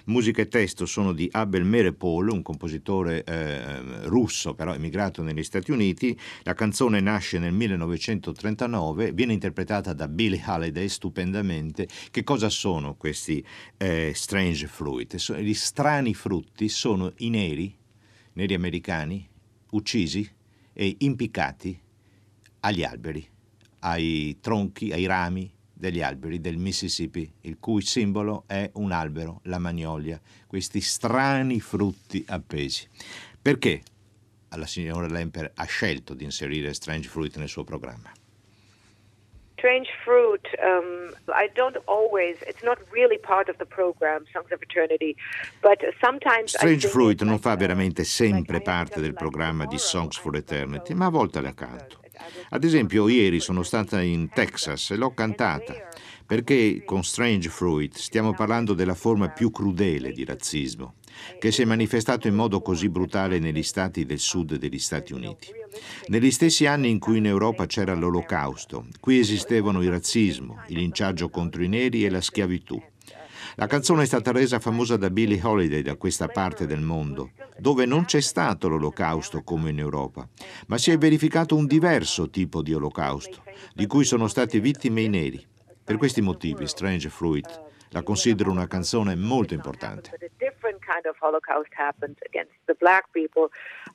musica 0.07 0.41
e 0.41 0.49
testo 0.49 0.86
sono 0.86 1.13
di 1.13 1.30
Abel 1.32 1.63
Merepol, 1.63 2.32
un 2.32 2.41
compositore 2.41 3.24
eh, 3.24 4.07
russo 4.09 4.55
però 4.55 4.74
emigrato 4.74 5.24
negli 5.24 5.41
Stati 5.41 5.72
Uniti. 5.72 6.20
La 6.43 6.53
canzone 6.53 6.99
nasce 6.99 7.39
nel 7.39 7.53
1939, 7.53 9.13
viene 9.13 9.32
interpretata 9.32 9.93
da 9.93 10.09
Billie 10.09 10.43
Holiday 10.45 10.89
stupendamente. 10.89 11.88
Che 12.11 12.24
cosa 12.26 12.49
sono 12.49 12.95
questi 12.95 13.41
eh, 13.78 14.11
Strange 14.13 14.67
Fruit? 14.67 15.15
Gli 15.38 15.53
strani 15.53 16.13
frutti 16.13 16.67
sono 16.67 17.13
i 17.20 17.30
neri, 17.30 17.74
neri 18.34 18.53
americani, 18.53 19.30
uccisi 19.72 20.30
e 20.74 20.95
impiccati 20.99 21.80
agli 22.61 22.84
alberi, 22.84 23.28
ai 23.80 24.38
tronchi, 24.39 24.91
ai 24.91 25.05
rami 25.05 25.51
degli 25.72 26.01
alberi 26.01 26.41
del 26.41 26.57
Mississippi, 26.57 27.32
il 27.41 27.57
cui 27.59 27.82
simbolo 27.82 28.43
è 28.47 28.70
un 28.74 28.91
albero, 28.91 29.39
la 29.43 29.59
magnolia, 29.59 30.20
questi 30.45 30.82
strani 30.82 31.59
frutti 31.61 32.24
appesi. 32.28 32.88
Perché 33.41 33.82
la 34.49 34.65
signora 34.65 35.07
Lemper 35.07 35.51
ha 35.55 35.63
scelto 35.65 36.13
di 36.13 36.26
inserire 36.26 36.74
Strange 36.74 37.07
Fruit 37.07 37.38
nel 37.38 37.47
suo 37.47 37.63
programma? 37.63 38.11
Strange 39.60 39.89
Fruit, 40.05 40.47
um, 40.64 41.14
I 41.28 41.49
don't 41.53 41.78
always, 41.86 42.38
it's 42.47 42.64
not 42.64 42.80
really 42.91 43.18
part 43.18 43.49
of 43.49 43.57
the 43.57 43.66
program, 43.66 44.24
Songs 44.32 44.51
of 44.53 44.62
Eternity, 44.62 45.18
but 45.62 45.80
sometimes... 45.99 46.55
Strange 46.55 46.88
Fruit 46.88 47.22
non 47.24 47.39
fa 47.39 47.57
veramente 47.57 48.05
sempre 48.05 48.62
parte 48.62 49.01
del 49.01 49.14
programma 49.14 49.66
di 49.66 49.78
Songs 49.78 50.18
for 50.18 50.36
Eternity, 50.38 50.93
ma 50.93 51.07
a 51.07 51.10
volte 51.10 51.41
la 51.41 51.53
canto. 51.53 51.99
Ad 52.51 52.64
esempio, 52.64 53.10
ieri 53.10 53.41
sono 53.41 53.64
stata 53.64 54.01
in 54.01 54.30
Texas 54.30 54.91
e 54.91 54.95
l'ho 54.95 55.14
cantata, 55.14 55.74
perché 56.26 56.84
con 56.86 57.03
Strange 57.03 57.49
Fruit 57.49 57.95
stiamo 57.97 58.34
parlando 58.34 58.74
della 58.74 58.95
forma 58.95 59.30
più 59.30 59.51
crudele 59.51 60.12
di 60.14 60.24
razzismo, 60.24 60.95
che 61.39 61.51
si 61.51 61.61
è 61.61 61.65
manifestato 61.65 62.28
in 62.28 62.36
modo 62.36 62.61
così 62.61 62.89
brutale 62.89 63.39
negli 63.39 63.63
stati 63.63 64.05
del 64.05 64.20
sud 64.20 64.55
degli 64.55 64.80
Stati 64.80 65.13
Uniti. 65.13 65.47
Negli 66.07 66.32
stessi 66.32 66.65
anni 66.65 66.89
in 66.89 66.99
cui 66.99 67.17
in 67.17 67.26
Europa 67.26 67.65
c'era 67.65 67.93
l'Olocausto, 67.93 68.88
qui 68.99 69.20
esistevano 69.20 69.82
il 69.82 69.89
razzismo, 69.89 70.63
il 70.67 70.78
linciaggio 70.78 71.30
contro 71.30 71.63
i 71.63 71.67
neri 71.67 72.05
e 72.05 72.09
la 72.09 72.22
schiavitù. 72.22 72.82
La 73.55 73.67
canzone 73.67 74.03
è 74.03 74.05
stata 74.05 74.32
resa 74.32 74.59
famosa 74.59 74.95
da 74.95 75.09
Billie 75.09 75.41
Holiday 75.43 75.82
da 75.82 75.95
questa 75.95 76.28
parte 76.28 76.65
del 76.65 76.82
mondo, 76.82 77.32
dove 77.57 77.86
non 77.86 78.05
c'è 78.05 78.22
stato 78.22 78.70
l'olocausto 78.70 79.43
come 79.43 79.72
in 79.72 79.80
Europa, 79.80 80.28
ma 80.67 80.78
si 80.78 80.91
è 80.91 80.97
verificato 80.97 81.55
un 81.55 81.65
diverso 81.65 82.30
tipo 82.30 82.61
di 82.61 82.74
olocausto, 82.74 83.43
di 83.74 83.86
cui 83.86 84.05
sono 84.05 84.28
stati 84.28 84.59
vittime 84.59 85.01
i 85.01 85.09
neri. 85.09 85.45
Per 85.84 85.97
questi 85.97 86.22
motivi, 86.22 86.67
Strange 86.67 87.09
Fruit 87.09 87.67
la 87.89 88.03
considero 88.03 88.51
una 88.51 88.67
canzone 88.67 89.15
molto 89.15 89.53
importante. 89.55 90.11
Kind 90.99 91.09
of 91.09 91.15
Holocaust 91.21 91.69
happened 91.75 92.17
against 92.25 92.51
the 92.67 92.75
black 92.75 93.11
people 93.13 93.49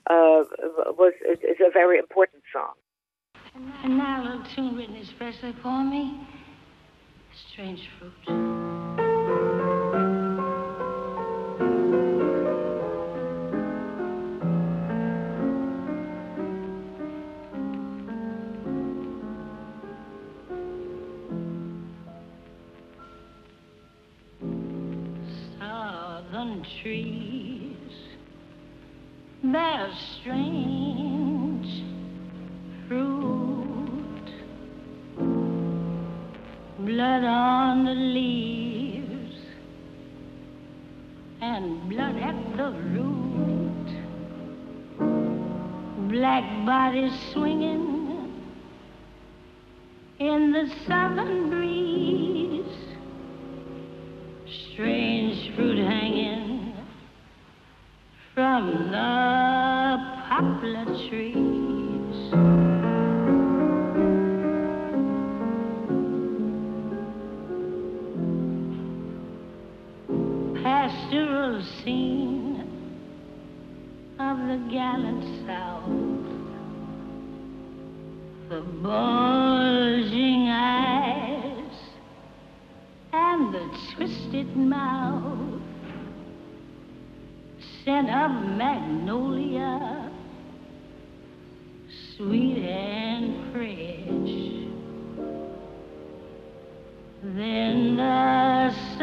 uh, 0.09 0.43
was 0.97 1.13
is, 1.29 1.39
is, 1.39 1.57
a 1.65 1.71
very 1.71 1.97
important 1.97 2.43
song. 2.51 2.73
And 3.83 3.97
now 3.97 4.21
a 4.21 4.23
little 4.23 4.45
tune 4.55 4.75
written 4.75 4.95
especially 4.97 5.53
for 5.61 5.83
me, 5.83 6.27
Strange 7.51 7.89
Fruit. 7.99 9.74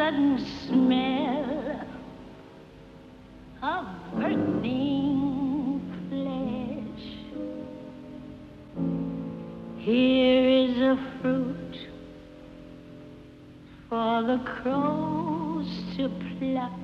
Sudden 0.03 0.45
smell 0.67 1.81
of 3.63 3.87
burning 4.17 5.81
flesh. 6.09 7.07
Here 9.79 10.49
is 10.65 10.77
a 10.79 10.97
fruit 11.21 11.77
for 13.89 14.25
the 14.25 14.39
crows 14.45 15.71
to 15.97 16.11
pluck, 16.37 16.82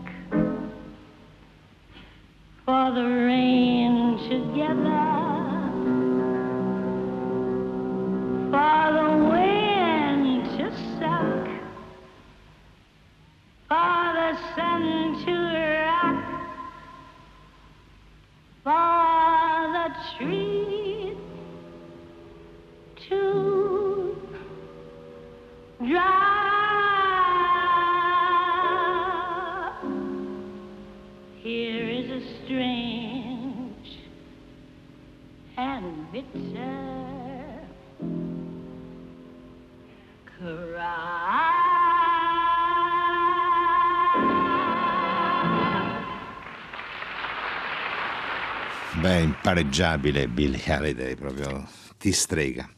impareggiabile 49.59 50.28
Billie 50.28 50.62
Holiday, 50.66 51.16
proprio 51.16 51.66
ti 51.98 52.12
strega. 52.12 52.68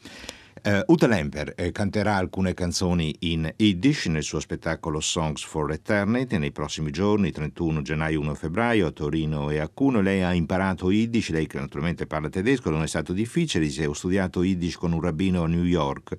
Uh, 0.63 0.93
Uta 0.93 1.07
Lemper 1.07 1.55
eh, 1.57 1.73
canterà 1.73 2.17
alcune 2.17 2.53
canzoni 2.53 3.15
in 3.21 3.51
Yiddish 3.57 4.07
nel 4.07 4.23
suo 4.23 4.41
spettacolo 4.41 5.01
Songs 5.01 5.43
for 5.43 5.73
Eternity 5.73 6.37
nei 6.37 6.53
prossimi 6.53 6.91
giorni, 6.91 7.33
31 7.33 7.81
gennaio 7.81 8.21
1 8.21 8.35
febbraio 8.35 8.87
a 8.87 8.91
Torino 8.91 9.49
e 9.49 9.59
a 9.59 9.69
Cuno. 9.69 10.03
Lei 10.03 10.23
ha 10.23 10.35
imparato 10.35 10.91
Yiddish, 10.91 11.31
lei 11.31 11.47
che 11.47 11.59
naturalmente 11.59 12.07
parla 12.07 12.29
tedesco, 12.29 12.69
non 12.69 12.83
è 12.83 12.87
stato 12.87 13.15
difficile, 13.15 13.65
dice 13.65 13.87
ho 13.87 13.95
studiato 13.95 14.43
Yiddish 14.43 14.77
con 14.77 14.93
un 14.93 15.01
rabbino 15.01 15.45
a 15.45 15.47
New 15.47 15.65
York 15.65 16.17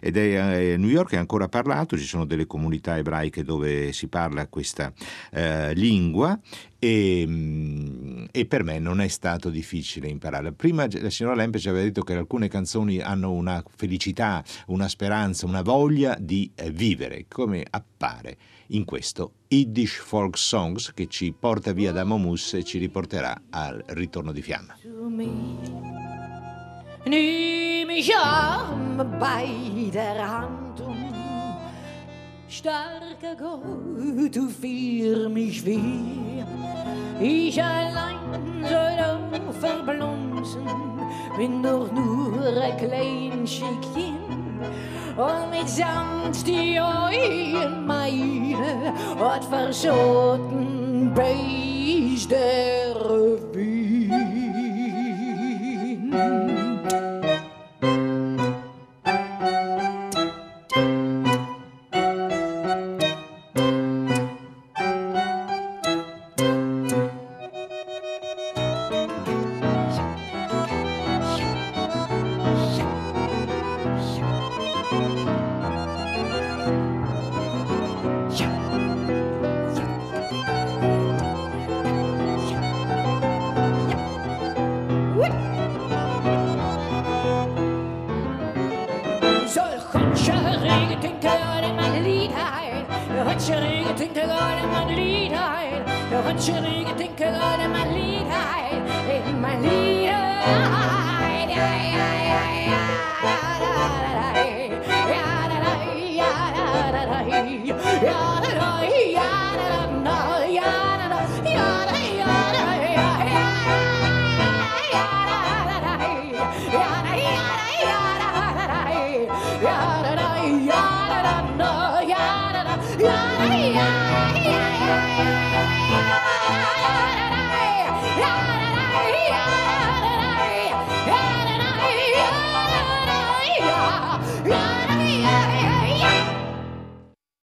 ed 0.00 0.16
è 0.16 0.72
eh, 0.72 0.76
New 0.76 0.90
York 0.90 1.12
è 1.12 1.16
ancora 1.16 1.46
parlato, 1.48 1.96
ci 1.96 2.04
sono 2.04 2.24
delle 2.24 2.46
comunità 2.46 2.96
ebraiche 2.96 3.44
dove 3.44 3.92
si 3.92 4.08
parla 4.08 4.48
questa 4.48 4.92
eh, 5.30 5.72
lingua 5.74 6.36
e, 6.84 7.24
mm, 7.26 8.24
e, 8.30 8.44
per 8.44 8.62
me 8.62 8.78
non 8.78 9.00
è 9.00 9.08
stato 9.08 9.48
difficile 9.48 10.08
imparare. 10.08 10.52
Prima 10.52 10.86
la 10.90 11.08
signora 11.08 11.34
Lempe 11.34 11.58
ci 11.58 11.70
aveva 11.70 11.84
detto 11.84 12.02
che 12.02 12.14
alcune 12.14 12.48
canzoni 12.48 13.00
hanno 13.00 13.32
una 13.32 13.62
felicità, 13.74 14.44
una 14.66 14.86
speranza, 14.88 15.46
una 15.46 15.62
voglia 15.62 16.14
di 16.20 16.50
eh, 16.54 16.70
vivere, 16.70 17.24
come 17.26 17.64
appare 17.68 18.36
in 18.68 18.84
questo 18.84 19.32
Yiddish 19.48 19.94
Folk 19.94 20.36
Songs 20.36 20.92
che 20.92 21.06
ci 21.06 21.32
porta 21.32 21.72
via 21.72 21.90
da 21.90 22.04
Momus 22.04 22.52
e 22.52 22.64
ci 22.64 22.76
riporterà 22.76 23.44
al 23.50 23.82
ritorno 23.88 24.32
di 24.32 24.42
fiamma. 24.42 24.76
Nimm 27.06 27.86
mich 27.86 28.10
an 28.14 28.96
bei 29.20 29.90
der 29.92 30.18
Hand 30.26 30.80
und 30.80 31.13
starker 32.48 33.36
Gott, 33.38 34.34
du 34.34 34.48
führ 34.48 35.28
mich 35.28 35.64
wie 35.64 36.24
ich 37.20 37.62
allein 37.62 38.16
soll 38.62 38.96
doch 38.98 39.52
verblomsen, 39.60 40.66
bin 41.36 41.62
doch 41.62 41.90
nur 41.92 42.60
ein 42.60 42.76
klein 42.76 43.46
Schickchen. 43.46 44.18
Und 45.16 45.50
mit 45.50 45.68
Sand 45.68 46.44
die 46.46 46.80
Augen 46.80 47.86
meine 47.86 48.92
hat 49.18 49.44
verschoten, 49.44 51.12
bis 51.14 52.26
der 52.26 52.94
Wind. 53.52 54.14